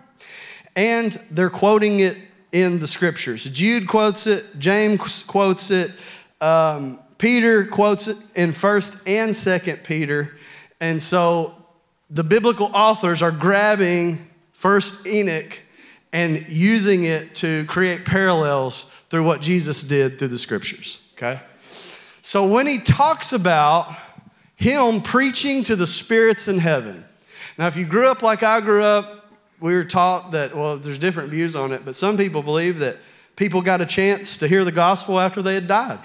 [0.76, 2.18] and they're quoting it
[2.52, 3.46] in the scriptures.
[3.46, 5.92] Jude quotes it, James quotes it,
[6.40, 10.38] um, Peter quotes it in 1st and 2nd Peter.
[10.80, 11.56] And so
[12.10, 15.60] the biblical authors are grabbing 1st Enoch
[16.14, 21.42] and using it to create parallels through what Jesus did through the scriptures, okay?
[22.22, 23.96] So when he talks about
[24.56, 27.04] him preaching to the spirits in heaven,
[27.58, 31.00] now if you grew up like I grew up, we were taught that, well, there's
[31.00, 32.98] different views on it, but some people believe that
[33.36, 36.00] people got a chance to hear the gospel after they had died.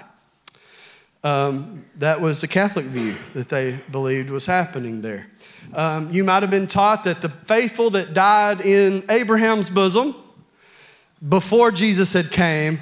[1.23, 5.27] Um, that was the Catholic view that they believed was happening there.
[5.73, 10.15] Um, you might have been taught that the faithful that died in Abraham's bosom
[11.27, 12.79] before Jesus had came,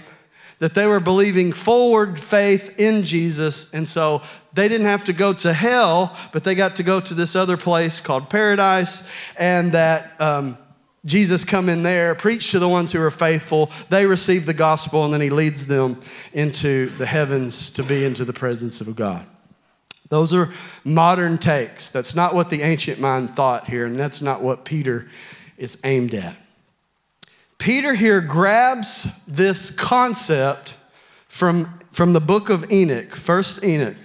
[0.60, 4.22] that they were believing forward faith in Jesus, and so
[4.54, 7.58] they didn't have to go to hell, but they got to go to this other
[7.58, 10.58] place called paradise, and that um,
[11.06, 13.70] Jesus come in there, preach to the ones who are faithful.
[13.90, 16.00] They receive the gospel, and then he leads them
[16.34, 19.26] into the heavens to be into the presence of God.
[20.10, 20.52] Those are
[20.84, 21.90] modern takes.
[21.90, 25.08] That's not what the ancient mind thought here, and that's not what Peter
[25.58, 26.38] is aimed at.
[27.58, 30.76] Peter here grabs this concept
[31.28, 33.98] from, from the book of Enoch, first Enoch.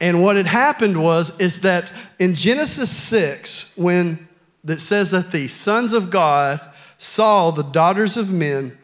[0.00, 4.28] And what had happened was is that in Genesis 6, when
[4.64, 6.60] that says that the sons of God
[6.98, 8.76] saw the daughters of men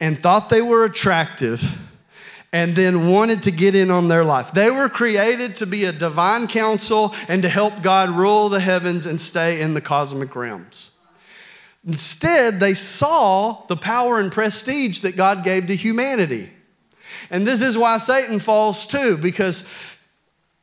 [0.00, 1.84] and thought they were attractive
[2.52, 4.52] and then wanted to get in on their life.
[4.52, 9.06] They were created to be a divine council and to help God rule the heavens
[9.06, 10.87] and stay in the cosmic realms.
[11.86, 16.50] Instead, they saw the power and prestige that God gave to humanity.
[17.30, 19.68] And this is why Satan falls too, because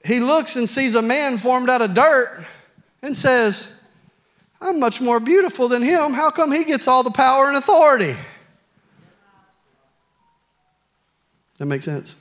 [0.03, 2.45] he looks and sees a man formed out of dirt
[3.01, 3.81] and says,
[4.61, 6.13] I'm much more beautiful than him.
[6.13, 8.15] How come he gets all the power and authority?
[11.57, 12.17] That makes sense?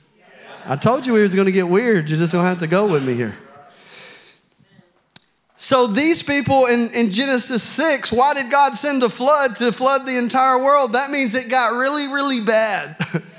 [0.65, 2.09] I told you he was going to get weird.
[2.09, 3.37] You're just going to have to go with me here.
[5.57, 10.05] So, these people in, in Genesis 6, why did God send a flood to flood
[10.05, 10.93] the entire world?
[10.93, 12.97] That means it got really, really bad.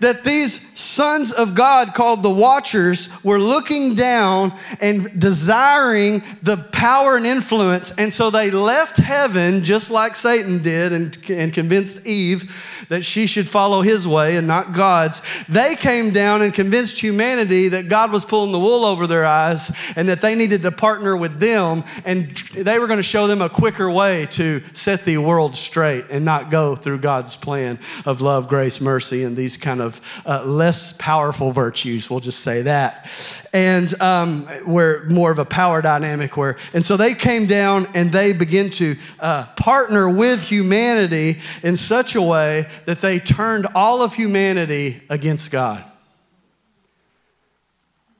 [0.00, 7.16] that these sons of God, called the Watchers, were looking down and desiring the power
[7.16, 7.92] and influence.
[7.96, 13.26] And so they left heaven, just like Satan did, and, and convinced Eve that she
[13.26, 15.22] should follow his way and not God's.
[15.46, 19.70] They came down and convinced humanity that God was pulling the wool over their eyes
[19.96, 21.84] and that they needed to partner with them.
[22.04, 26.06] And they were going to show them a quicker way to set the world straight
[26.10, 29.89] and not go through God's plan of love, grace, mercy, and these kind of
[30.26, 32.10] uh, less powerful virtues.
[32.10, 33.08] We'll just say that
[33.52, 38.12] and um, we're more of a power dynamic where and so they came down and
[38.12, 44.02] they begin to uh, partner with humanity in such a way that they turned all
[44.02, 45.84] of humanity against god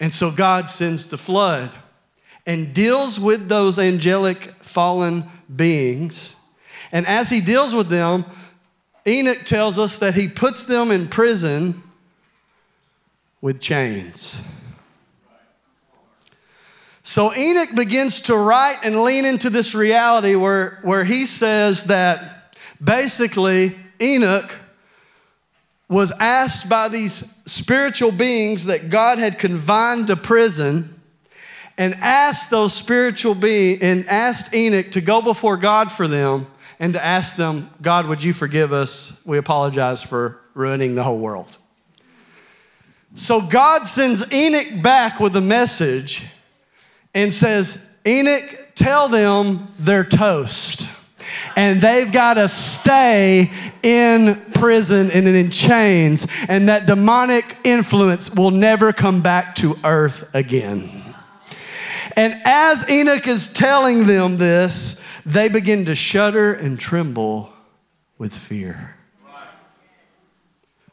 [0.00, 1.70] and so god sends the flood
[2.46, 6.34] and deals with those angelic fallen beings
[6.90, 8.24] and as he deals with them
[9.06, 11.82] enoch tells us that he puts them in prison
[13.40, 14.42] with chains.
[17.02, 22.54] So Enoch begins to write and lean into this reality where, where he says that
[22.82, 24.54] basically Enoch
[25.88, 31.00] was asked by these spiritual beings that God had confined to prison
[31.76, 36.46] and asked those spiritual beings and asked Enoch to go before God for them
[36.80, 39.22] and to ask them, God, would you forgive us?
[39.26, 41.58] We apologize for ruining the whole world.
[43.14, 46.26] So God sends Enoch back with a message
[47.14, 50.88] and says, Enoch, tell them they're toast.
[51.54, 53.50] And they've got to stay
[53.82, 60.28] in prison and in chains, and that demonic influence will never come back to earth
[60.34, 61.09] again.
[62.20, 67.50] And as Enoch is telling them this, they begin to shudder and tremble
[68.18, 68.98] with fear.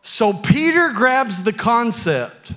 [0.01, 2.53] So Peter grabs the concept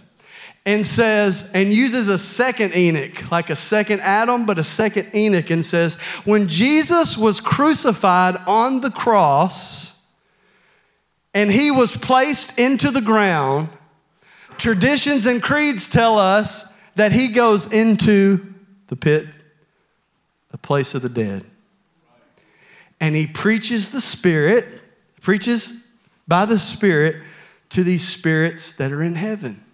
[0.64, 5.50] and says, and uses a second Enoch, like a second Adam, but a second Enoch,
[5.50, 10.00] and says, when Jesus was crucified on the cross
[11.34, 13.68] and he was placed into the ground,
[14.58, 18.46] traditions and creeds tell us that he goes into
[18.90, 19.28] the pit,
[20.50, 21.44] the place of the dead.
[23.00, 24.82] And he preaches the Spirit,
[25.22, 25.88] preaches
[26.26, 27.22] by the Spirit
[27.70, 29.64] to these spirits that are in heaven.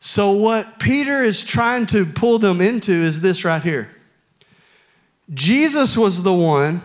[0.00, 3.88] So, what Peter is trying to pull them into is this right here
[5.32, 6.82] Jesus was the one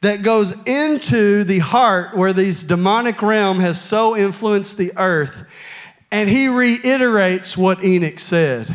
[0.00, 5.44] that goes into the heart where these demonic realm has so influenced the earth,
[6.10, 8.74] and he reiterates what Enoch said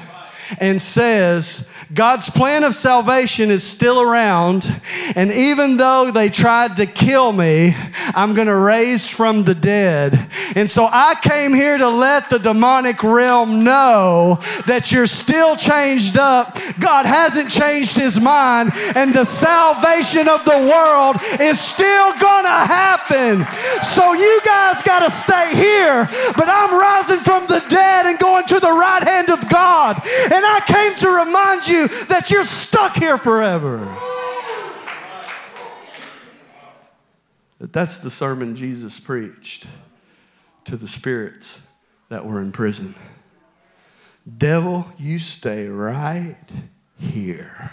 [0.60, 4.74] and says, God's plan of salvation is still around.
[5.16, 7.76] And even though they tried to kill me,
[8.16, 10.28] I'm going to raise from the dead.
[10.56, 16.18] And so I came here to let the demonic realm know that you're still changed
[16.18, 16.58] up.
[16.80, 22.60] God hasn't changed his mind, and the salvation of the world is still going to
[22.72, 23.46] happen.
[23.84, 28.46] So you guys got to stay here, but I'm rising from the dead and going
[28.46, 30.02] to the right hand of God.
[30.32, 33.98] And I came to remind you that you're stuck here forever.
[37.60, 39.68] That's the sermon Jesus preached
[40.66, 41.62] to the spirits
[42.10, 42.96] that were in prison.
[44.38, 46.38] Devil, you stay right
[46.98, 47.72] here.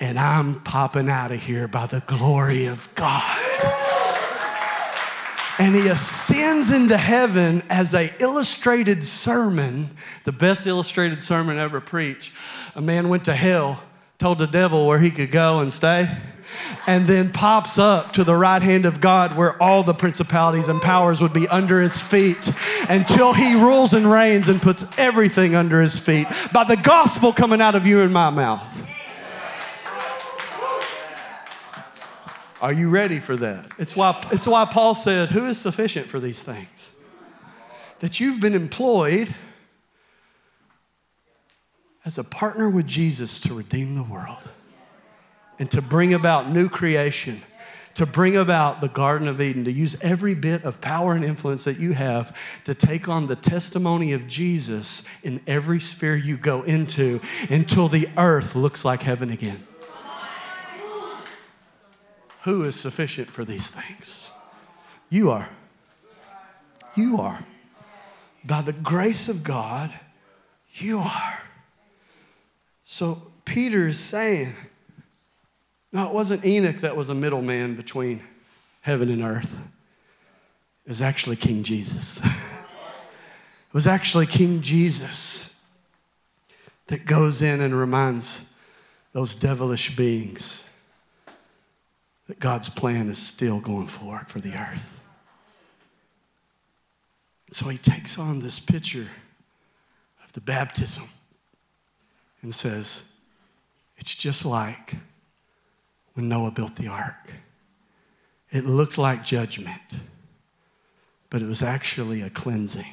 [0.00, 3.93] And I'm popping out of here by the glory of God.
[5.58, 9.90] And he ascends into heaven as a illustrated sermon,
[10.24, 12.32] the best illustrated sermon ever preached.
[12.74, 13.82] A man went to hell,
[14.18, 16.08] told the devil where he could go and stay
[16.86, 20.80] and then pops up to the right hand of God where all the principalities and
[20.80, 22.50] powers would be under his feet
[22.88, 27.60] until he rules and reigns and puts everything under his feet by the gospel coming
[27.60, 28.86] out of you and my mouth.
[32.64, 33.72] Are you ready for that?
[33.78, 36.92] It's why, it's why Paul said, Who is sufficient for these things?
[37.98, 39.34] That you've been employed
[42.06, 44.50] as a partner with Jesus to redeem the world
[45.58, 47.42] and to bring about new creation,
[47.96, 51.64] to bring about the Garden of Eden, to use every bit of power and influence
[51.64, 52.34] that you have
[52.64, 58.08] to take on the testimony of Jesus in every sphere you go into until the
[58.16, 59.66] earth looks like heaven again.
[62.44, 64.30] Who is sufficient for these things?
[65.08, 65.48] You are.
[66.94, 67.46] You are.
[68.44, 69.90] By the grace of God,
[70.74, 71.42] you are.
[72.84, 74.52] So Peter is saying,
[75.90, 78.22] no, it wasn't Enoch that was a middleman between
[78.82, 79.56] heaven and earth.
[80.84, 82.22] It was actually King Jesus.
[82.24, 82.30] it
[83.72, 85.62] was actually King Jesus
[86.88, 88.52] that goes in and reminds
[89.14, 90.64] those devilish beings
[92.26, 95.00] that God's plan is still going forward for the earth.
[97.46, 99.08] And so he takes on this picture
[100.24, 101.04] of the baptism
[102.42, 103.04] and says,
[103.98, 104.94] It's just like
[106.14, 107.32] when Noah built the ark.
[108.50, 109.80] It looked like judgment,
[111.28, 112.86] but it was actually a cleansing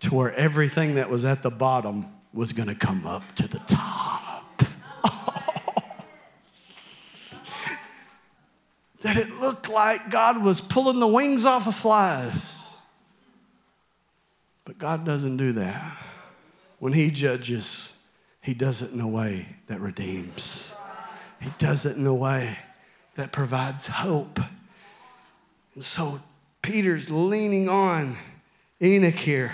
[0.00, 3.60] to where everything that was at the bottom was going to come up to the
[3.60, 4.11] top.
[9.02, 12.76] That it looked like God was pulling the wings off of flies.
[14.64, 15.98] But God doesn't do that.
[16.78, 18.04] When He judges,
[18.40, 20.74] He does it in a way that redeems.
[21.40, 22.56] He does it in a way
[23.16, 24.38] that provides hope.
[25.74, 26.20] And so
[26.62, 28.16] Peter's leaning on
[28.80, 29.52] Enoch here.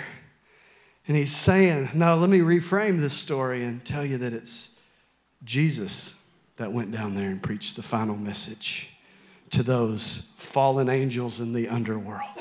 [1.07, 4.79] And he's saying, No, let me reframe this story and tell you that it's
[5.43, 6.23] Jesus
[6.57, 8.89] that went down there and preached the final message
[9.51, 12.37] to those fallen angels in the underworld.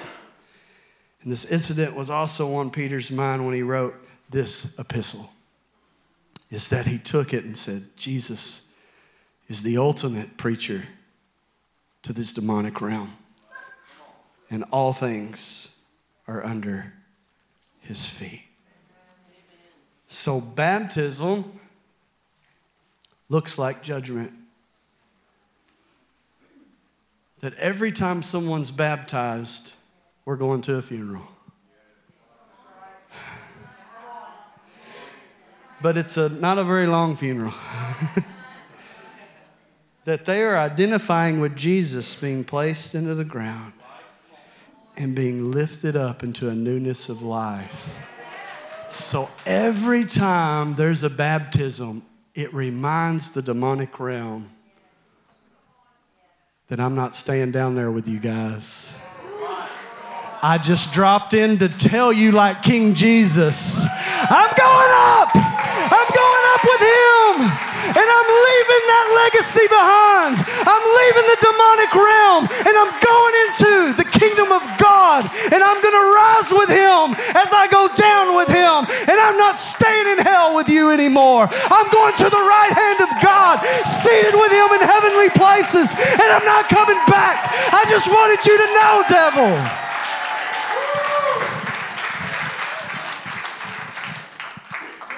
[1.23, 3.95] And this incident was also on Peter's mind when he wrote
[4.31, 5.31] this epistle.
[6.51, 8.67] Is that he took it and said, Jesus,
[9.49, 10.85] is the ultimate preacher
[12.03, 13.13] to this demonic realm.
[14.51, 15.75] And all things
[16.27, 16.95] are under
[17.81, 18.45] his feet.
[20.07, 21.61] So, baptism
[23.29, 24.33] looks like judgment.
[27.41, 29.75] That every time someone's baptized,
[30.25, 31.29] we're going to a funeral.
[35.81, 37.55] But it's a, not a very long funeral.
[40.05, 43.73] that they are identifying with Jesus being placed into the ground
[44.97, 48.05] and being lifted up into a newness of life.
[48.91, 52.03] So every time there's a baptism,
[52.35, 54.49] it reminds the demonic realm
[56.69, 58.95] that I'm not staying down there with you guys.
[60.43, 63.89] I just dropped in to tell you, like King Jesus,
[64.29, 65.33] I'm going up.
[65.33, 67.35] I'm going up with him
[67.89, 70.37] and I'm leaving that legacy behind.
[70.69, 75.81] I'm leaving the demonic realm and I'm going into the kingdom of God and I'm
[75.81, 78.85] going to rise with him as I go down with him.
[79.09, 81.49] And I'm not staying in hell with you anymore.
[81.49, 86.29] I'm going to the right hand of God, seated with him in heavenly places, and
[86.29, 87.49] I'm not coming back.
[87.73, 89.51] I just wanted you to know, devil.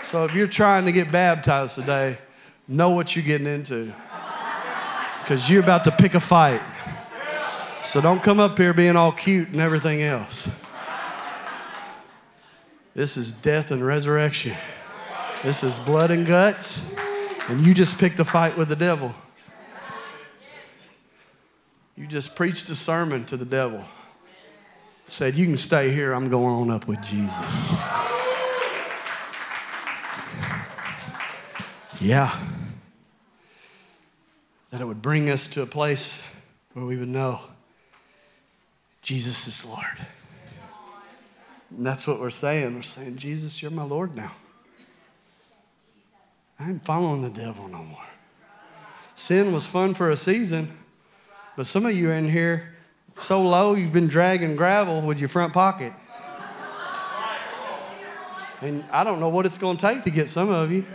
[0.05, 2.19] So if you're trying to get baptized today,
[2.67, 3.93] know what you're getting into.
[5.31, 6.61] Because you're about to pick a fight.
[7.85, 10.51] So don't come up here being all cute and everything else.
[12.97, 14.57] This is death and resurrection.
[15.45, 16.93] This is blood and guts.
[17.49, 19.15] And you just picked a fight with the devil.
[21.97, 23.85] You just preached a sermon to the devil.
[25.07, 27.73] Said, You can stay here, I'm going on up with Jesus.
[32.01, 32.37] Yeah.
[34.71, 36.23] That it would bring us to a place
[36.75, 37.41] where we would know
[39.03, 40.07] Jesus is Lord.
[41.77, 42.75] And that's what we're saying.
[42.75, 44.33] We're saying, Jesus, you're my Lord now.
[46.59, 47.99] I ain't following the devil no more.
[49.15, 50.77] Sin was fun for a season,
[51.57, 52.75] but some of you in here
[53.17, 55.93] so low you've been dragging gravel with your front pocket.
[58.63, 60.87] And I don't know what it's going to take to get some of you.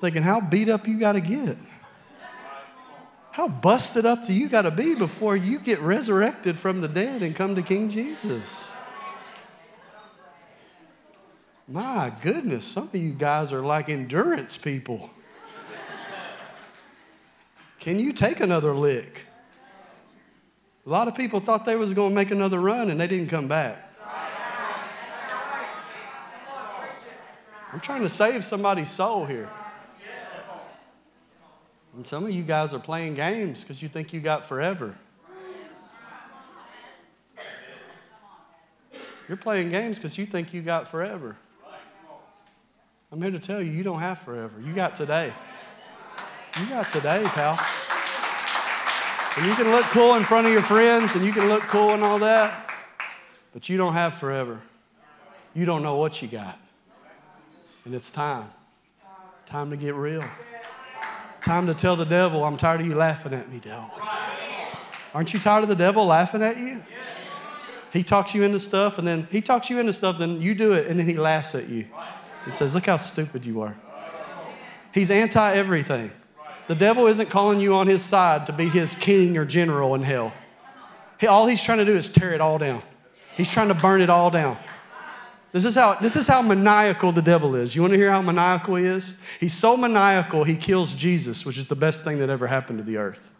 [0.00, 1.56] Thinking, how beat up you got to get?
[3.30, 7.22] How busted up do you got to be before you get resurrected from the dead
[7.22, 8.76] and come to King Jesus?
[11.68, 15.10] My goodness, some of you guys are like endurance people.
[17.78, 19.26] Can you take another lick?
[20.86, 23.28] A lot of people thought they was going to make another run and they didn't
[23.28, 23.84] come back.
[27.70, 29.50] I'm trying to save somebody's soul here.
[31.98, 34.94] And some of you guys are playing games because you think you got forever.
[39.26, 41.36] You're playing games because you think you got forever.
[43.10, 44.60] I'm here to tell you, you don't have forever.
[44.64, 45.32] You got today.
[46.60, 47.58] You got today, pal.
[49.36, 51.94] And you can look cool in front of your friends and you can look cool
[51.94, 52.70] and all that,
[53.52, 54.60] but you don't have forever.
[55.52, 56.60] You don't know what you got.
[57.84, 58.48] And it's time.
[59.46, 60.22] Time to get real.
[61.48, 63.90] Time to tell the devil, I'm tired of you laughing at me, devil.
[65.14, 66.82] Aren't you tired of the devil laughing at you?
[67.90, 70.72] He talks you into stuff, and then he talks you into stuff, then you do
[70.72, 71.86] it, and then he laughs at you
[72.44, 73.78] and says, Look how stupid you are.
[74.92, 76.10] He's anti everything.
[76.66, 80.02] The devil isn't calling you on his side to be his king or general in
[80.02, 80.34] hell.
[81.18, 82.82] He, all he's trying to do is tear it all down.
[83.38, 84.58] He's trying to burn it all down.
[85.50, 87.74] This is how, this is how maniacal the devil is.
[87.74, 89.18] You want to hear how maniacal he is?
[89.40, 92.84] He's so maniacal, he kills Jesus, which is the best thing that ever happened to
[92.84, 93.32] the earth.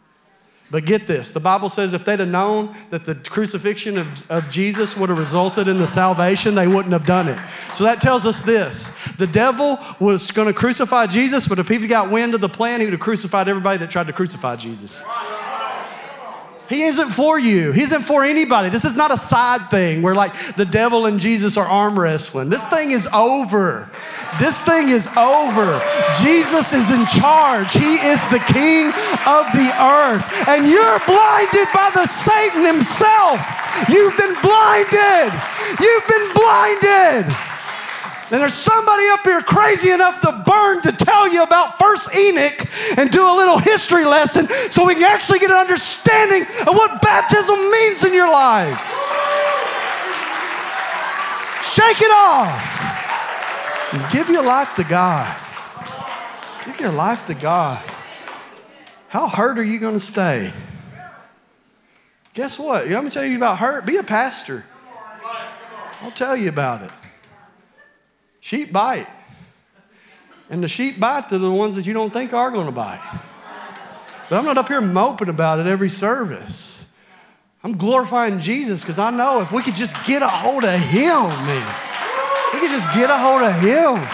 [0.71, 4.49] But get this the Bible says if they'd have known that the crucifixion of, of
[4.49, 7.39] Jesus would have resulted in the salvation, they wouldn't have done it.
[7.73, 11.87] So that tells us this the devil was going to crucify Jesus, but if he
[11.87, 15.03] got wind of the plan, he would have crucified everybody that tried to crucify Jesus.
[16.69, 17.71] He isn't for you.
[17.71, 18.69] He isn't for anybody.
[18.69, 22.49] This is not a side thing where like the devil and Jesus are arm wrestling.
[22.49, 23.89] This thing is over.
[24.39, 25.81] This thing is over.
[26.21, 27.73] Jesus is in charge.
[27.73, 28.93] He is the king
[29.25, 30.23] of the earth.
[30.47, 33.41] And you're blinded by the Satan himself.
[33.89, 35.33] You've been blinded.
[35.81, 37.48] You've been blinded.
[38.31, 42.67] And there's somebody up here crazy enough to burn to tell you about First Enoch
[42.97, 47.01] and do a little history lesson so we can actually get an understanding of what
[47.01, 48.79] baptism means in your life.
[51.63, 52.79] Shake it off.
[53.93, 55.35] And give your life to God.
[56.65, 57.83] Give your life to God.
[59.07, 60.53] How hurt are you going to stay?
[62.35, 62.87] Guess what?
[62.87, 63.87] You want me to tell you about hurt?
[63.87, 64.65] Be a pastor.
[66.01, 66.91] I'll tell you about it.
[68.39, 69.07] Sheep bite.
[70.49, 73.01] And the sheep bite, they're the ones that you don't think are going to bite.
[74.29, 76.85] But I'm not up here moping about it every service.
[77.63, 81.27] I'm glorifying Jesus because I know if we could just get a hold of Him,
[81.45, 81.75] man,
[82.53, 84.07] we could just get a hold of Him.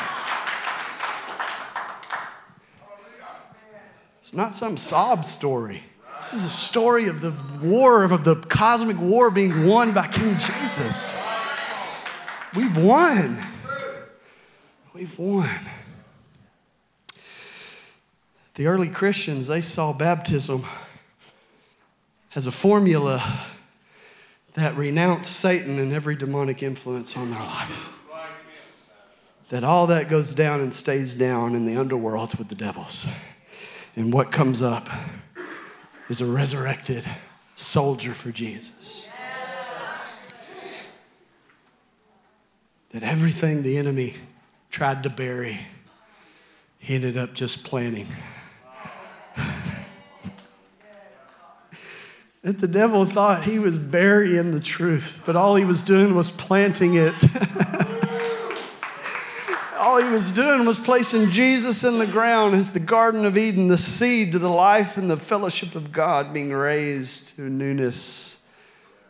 [4.22, 5.84] It's not some sob story.
[6.18, 10.34] This is a story of the war, of the cosmic war being won by King
[10.34, 11.16] Jesus.
[12.56, 13.38] We've won.
[14.96, 15.50] We've won.
[18.54, 20.66] The early Christians, they saw baptism
[22.34, 23.41] as a formula
[24.54, 27.91] that renounced Satan and every demonic influence on their life.
[29.50, 33.06] That all that goes down and stays down in the underworld with the devils.
[33.98, 34.88] And what comes up
[36.08, 37.04] is a resurrected
[37.56, 39.10] soldier for Jesus.
[42.91, 44.14] That everything the enemy
[44.76, 45.58] tried to bury,
[46.80, 48.06] he ended up just planting.
[52.42, 56.30] that the devil thought he was burying the truth, but all he was doing was
[56.30, 57.16] planting it.
[59.78, 63.68] All he was doing was placing Jesus in the ground as the Garden of Eden,
[63.68, 68.44] the seed to the life and the fellowship of God being raised to newness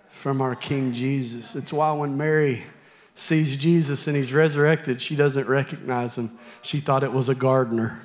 [0.10, 1.56] from our King Jesus.
[1.56, 2.66] It's why when Mary
[3.16, 6.38] sees Jesus and he's resurrected, she doesn't recognize him.
[6.62, 8.02] She thought it was a gardener.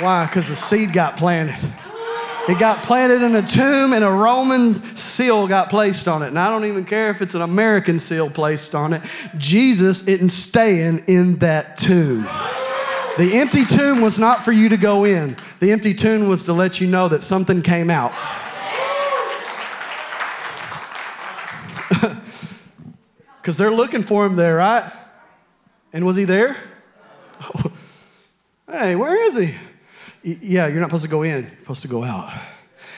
[0.00, 0.26] Why?
[0.26, 1.56] Because the seed got planted.
[2.48, 6.28] It got planted in a tomb and a Roman seal got placed on it.
[6.28, 9.02] And I don't even care if it's an American seal placed on it.
[9.36, 12.22] Jesus isn't staying in that tomb.
[13.18, 16.52] The empty tomb was not for you to go in, the empty tomb was to
[16.54, 18.12] let you know that something came out.
[23.40, 24.92] Because they're looking for him there, right?
[25.92, 26.62] And was he there?
[28.70, 29.54] Hey, where is he?
[30.22, 32.32] yeah, you're not supposed to go in, you're supposed to go out.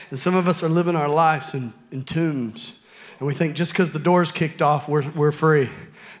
[0.09, 2.77] And some of us are living our lives in, in tombs.
[3.17, 5.69] And we think just because the door's kicked off, we're, we're free.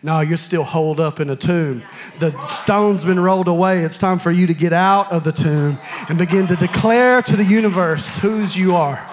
[0.01, 1.83] No, you're still holed up in a tomb.
[2.19, 3.79] The stone's been rolled away.
[3.79, 5.77] It's time for you to get out of the tomb
[6.09, 9.05] and begin to declare to the universe whose you are.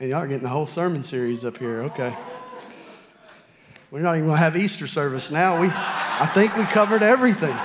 [0.00, 1.82] And y'all are getting a whole sermon series up here.
[1.82, 2.14] Okay.
[3.94, 5.60] We're not even going to have Easter service now.
[5.60, 7.56] We, I think we covered everything.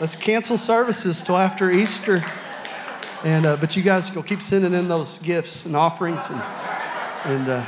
[0.00, 2.24] Let's cancel services till after Easter.
[3.22, 6.42] And, uh, but you guys will keep sending in those gifts and offerings, and,
[7.26, 7.66] and, uh,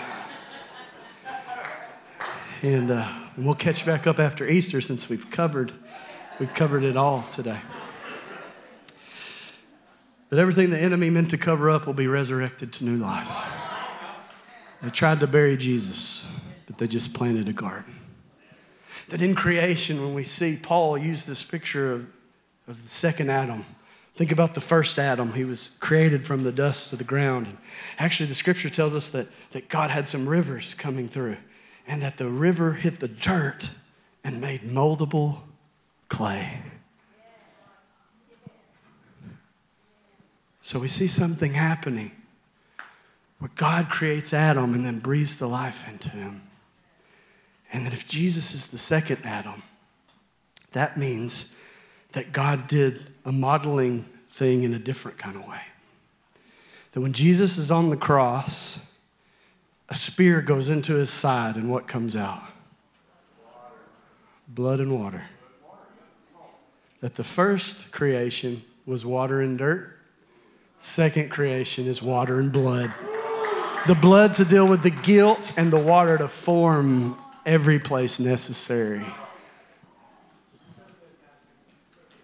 [2.63, 5.71] and, uh, and we'll catch back up after Easter since we've covered,
[6.41, 7.61] we've covered it all today.
[10.31, 13.31] But everything the enemy meant to cover up will be resurrected to new life.
[14.83, 16.25] They tried to bury Jesus,
[16.79, 17.95] they just planted a garden.
[19.09, 22.09] That in creation, when we see Paul use this picture of
[22.67, 23.65] of the second Adam.
[24.15, 25.35] Think about the first Adam.
[25.35, 27.47] He was created from the dust of the ground.
[27.47, 27.59] And
[27.99, 31.37] actually, the scripture tells us that, that God had some rivers coming through,
[31.87, 33.71] and that the river hit the dirt
[34.25, 35.41] and made moldable
[36.09, 36.63] clay.
[40.63, 42.11] So we see something happening
[43.39, 46.43] where God creates Adam and then breathes the life into him.
[47.73, 49.63] And that if Jesus is the second Adam,
[50.73, 51.59] that means
[52.13, 55.61] that God did a modeling thing in a different kind of way.
[56.93, 58.81] That when Jesus is on the cross,
[59.89, 62.43] a spear goes into his side, and what comes out?
[64.49, 65.27] Blood and water.
[67.01, 69.99] That the first creation was water and dirt,
[70.79, 72.93] second creation is water and blood.
[73.87, 77.17] The blood to deal with the guilt, and the water to form
[77.47, 79.07] every place necessary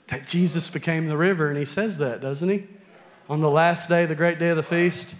[0.08, 2.66] that Jesus became the river, and he says that, doesn't he?
[3.30, 5.14] On the last day, the great day of the feast.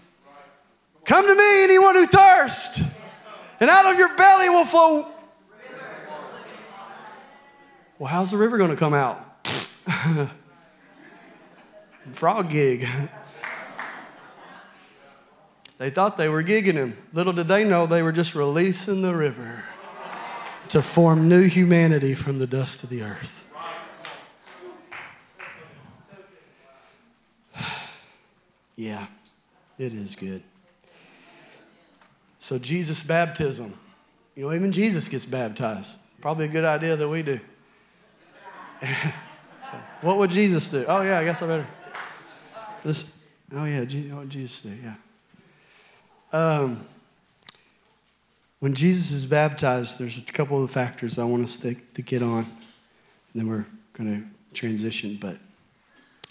[1.06, 2.82] Come to me, anyone who thirsts,
[3.58, 5.08] and out of your belly will flow.
[7.98, 9.46] Well, how's the river going to come out?
[12.12, 12.86] Frog gig.
[15.78, 16.98] They thought they were gigging him.
[17.14, 19.64] Little did they know they were just releasing the river
[20.72, 23.46] to form new humanity from the dust of the earth.
[28.74, 29.06] Yeah,
[29.78, 30.42] it is good.
[32.38, 33.74] So, Jesus' baptism.
[34.34, 35.98] You know, even Jesus gets baptized.
[36.22, 37.38] Probably a good idea that we do.
[38.80, 40.86] so, what would Jesus do?
[40.88, 41.66] Oh, yeah, I guess I better.
[42.82, 43.14] This,
[43.54, 43.80] oh, yeah,
[44.14, 44.70] what would Jesus do?
[44.82, 44.94] Yeah.
[46.32, 46.86] Um,
[48.62, 52.22] when Jesus is baptized, there's a couple of factors I want us to, to get
[52.22, 52.46] on, and
[53.34, 55.18] then we're going to transition.
[55.20, 55.38] But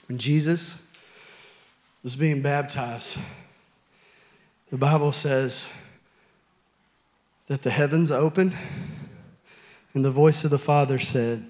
[0.07, 0.81] when Jesus
[2.01, 3.17] was being baptized,
[4.69, 5.69] the Bible says
[7.47, 8.53] that the heavens opened
[9.93, 11.45] and the voice of the Father said,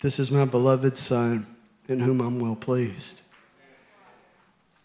[0.00, 1.46] This is my beloved Son
[1.88, 3.22] in whom I'm well pleased.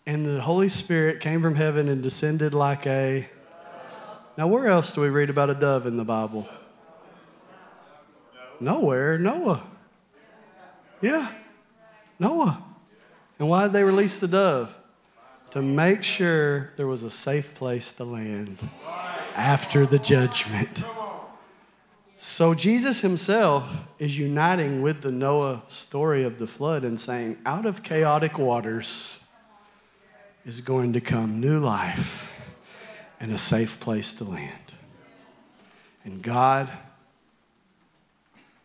[0.07, 3.27] And the Holy Spirit came from heaven and descended like a.
[4.38, 6.47] Now, where else do we read about a dove in the Bible?
[8.59, 9.17] Nowhere.
[9.17, 9.63] Noah.
[11.01, 11.31] Yeah.
[12.19, 12.63] Noah.
[13.39, 14.75] And why did they release the dove?
[15.55, 18.69] to make sure there was a safe place to land
[19.38, 20.83] after the judgment.
[22.17, 27.65] So Jesus himself is uniting with the Noah story of the flood and saying, out
[27.65, 29.23] of chaotic waters
[30.45, 32.34] is going to come new life
[33.20, 34.74] and a safe place to land.
[36.03, 36.70] And God,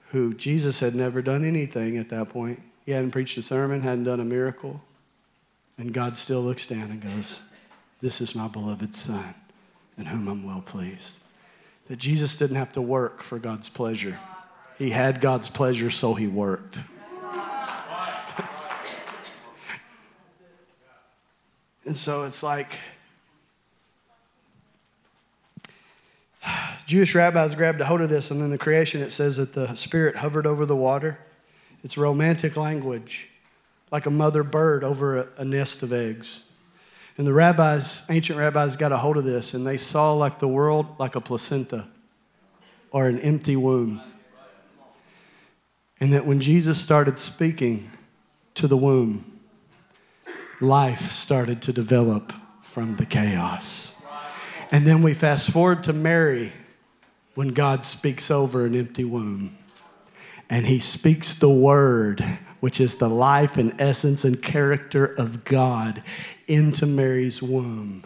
[0.08, 4.04] who Jesus had never done anything at that point, he hadn't preached a sermon, hadn't
[4.04, 4.82] done a miracle,
[5.78, 7.44] and God still looks down and goes,
[8.00, 9.34] This is my beloved Son,
[9.96, 11.18] in whom I'm well pleased.
[11.86, 14.18] that Jesus didn't have to work for God's pleasure.
[14.78, 16.80] He had God's pleasure, so he worked.
[21.84, 22.72] and so it's like
[26.86, 29.74] Jewish rabbis grabbed a hold of this, and in the creation it says that the
[29.74, 31.18] Spirit hovered over the water.
[31.82, 33.28] It's romantic language,
[33.90, 36.42] like a mother bird over a, a nest of eggs.
[37.16, 40.48] And the rabbis, ancient rabbis, got a hold of this, and they saw like the
[40.48, 41.88] world like a placenta
[42.90, 44.00] or an empty womb.
[46.00, 47.90] And that when Jesus started speaking
[48.54, 49.38] to the womb,
[50.60, 52.32] life started to develop
[52.62, 53.99] from the chaos.
[54.70, 56.52] And then we fast forward to Mary
[57.34, 59.56] when God speaks over an empty womb.
[60.48, 62.20] And he speaks the word,
[62.60, 66.02] which is the life and essence and character of God,
[66.46, 68.04] into Mary's womb.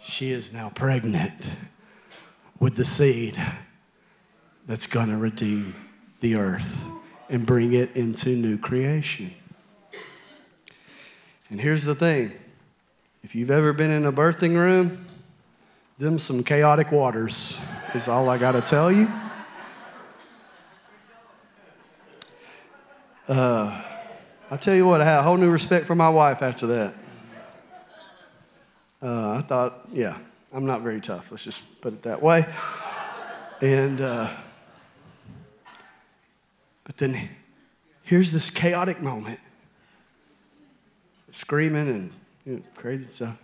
[0.00, 1.52] She is now pregnant
[2.58, 3.40] with the seed
[4.66, 5.74] that's going to redeem
[6.20, 6.84] the earth
[7.28, 9.32] and bring it into new creation.
[11.50, 12.32] And here's the thing
[13.22, 15.04] if you've ever been in a birthing room,
[16.02, 17.60] them some chaotic waters
[17.94, 19.08] is all I got to tell you.
[23.28, 23.80] Uh,
[24.50, 26.94] I tell you what, I had a whole new respect for my wife after that.
[29.00, 30.18] Uh, I thought, yeah,
[30.52, 31.30] I'm not very tough.
[31.30, 32.46] Let's just put it that way.
[33.60, 34.28] And, uh,
[36.82, 37.28] but then
[38.02, 39.38] here's this chaotic moment
[41.30, 42.12] screaming and
[42.44, 43.40] you know, crazy stuff.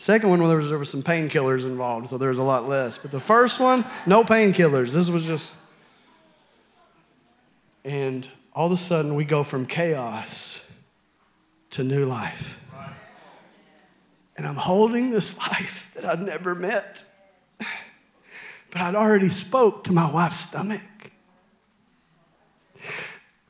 [0.00, 2.66] Second one, well, there was, there was some painkillers involved, so there was a lot
[2.66, 2.96] less.
[2.96, 4.94] But the first one, no painkillers.
[4.94, 5.52] This was just.
[7.84, 10.66] And all of a sudden, we go from chaos
[11.70, 12.64] to new life.
[14.38, 17.04] And I'm holding this life that I'd never met.
[17.58, 20.80] But I'd already spoke to my wife's stomach.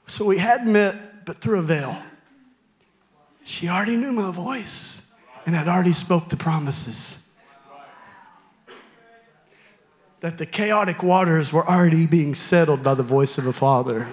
[0.08, 1.96] So we had met, but through a veil.
[3.44, 5.09] She already knew my voice
[5.50, 7.34] and had already spoke the promises.
[10.20, 14.06] That the chaotic waters were already being settled by the voice of the Father.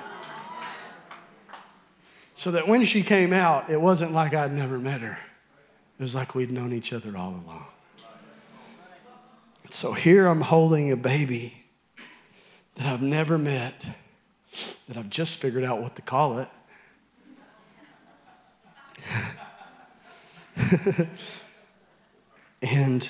[2.34, 5.20] So that when she came out, it wasn't like I'd never met her.
[6.00, 7.68] It was like we'd known each other all along.
[9.70, 11.66] So here I'm holding a baby
[12.78, 13.88] that I've never met,
[14.88, 16.50] that I've just figured out what to call it.
[22.62, 23.10] and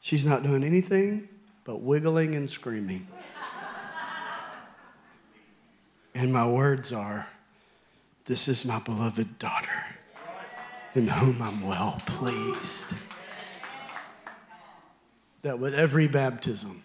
[0.00, 1.28] she's not doing anything
[1.64, 3.06] but wiggling and screaming.
[6.14, 7.28] and my words are,
[8.26, 9.84] This is my beloved daughter,
[10.94, 12.94] in whom I'm well pleased.
[15.42, 16.84] That with every baptism,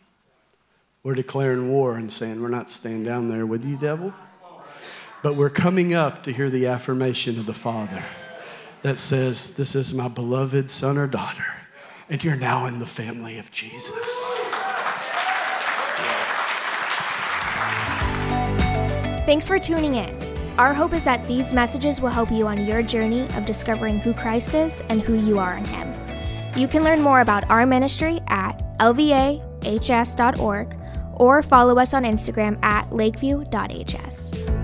[1.04, 4.14] we're declaring war and saying, We're not staying down there with you, devil.
[5.24, 8.04] But we're coming up to hear the affirmation of the Father
[8.82, 11.46] that says, This is my beloved son or daughter,
[12.10, 14.40] and you're now in the family of Jesus.
[19.26, 20.32] Thanks for tuning in.
[20.58, 24.14] Our hope is that these messages will help you on your journey of discovering who
[24.14, 25.94] Christ is and who you are in Him.
[26.58, 30.78] You can learn more about our ministry at lvahs.org
[31.14, 34.61] or follow us on Instagram at lakeview.hs.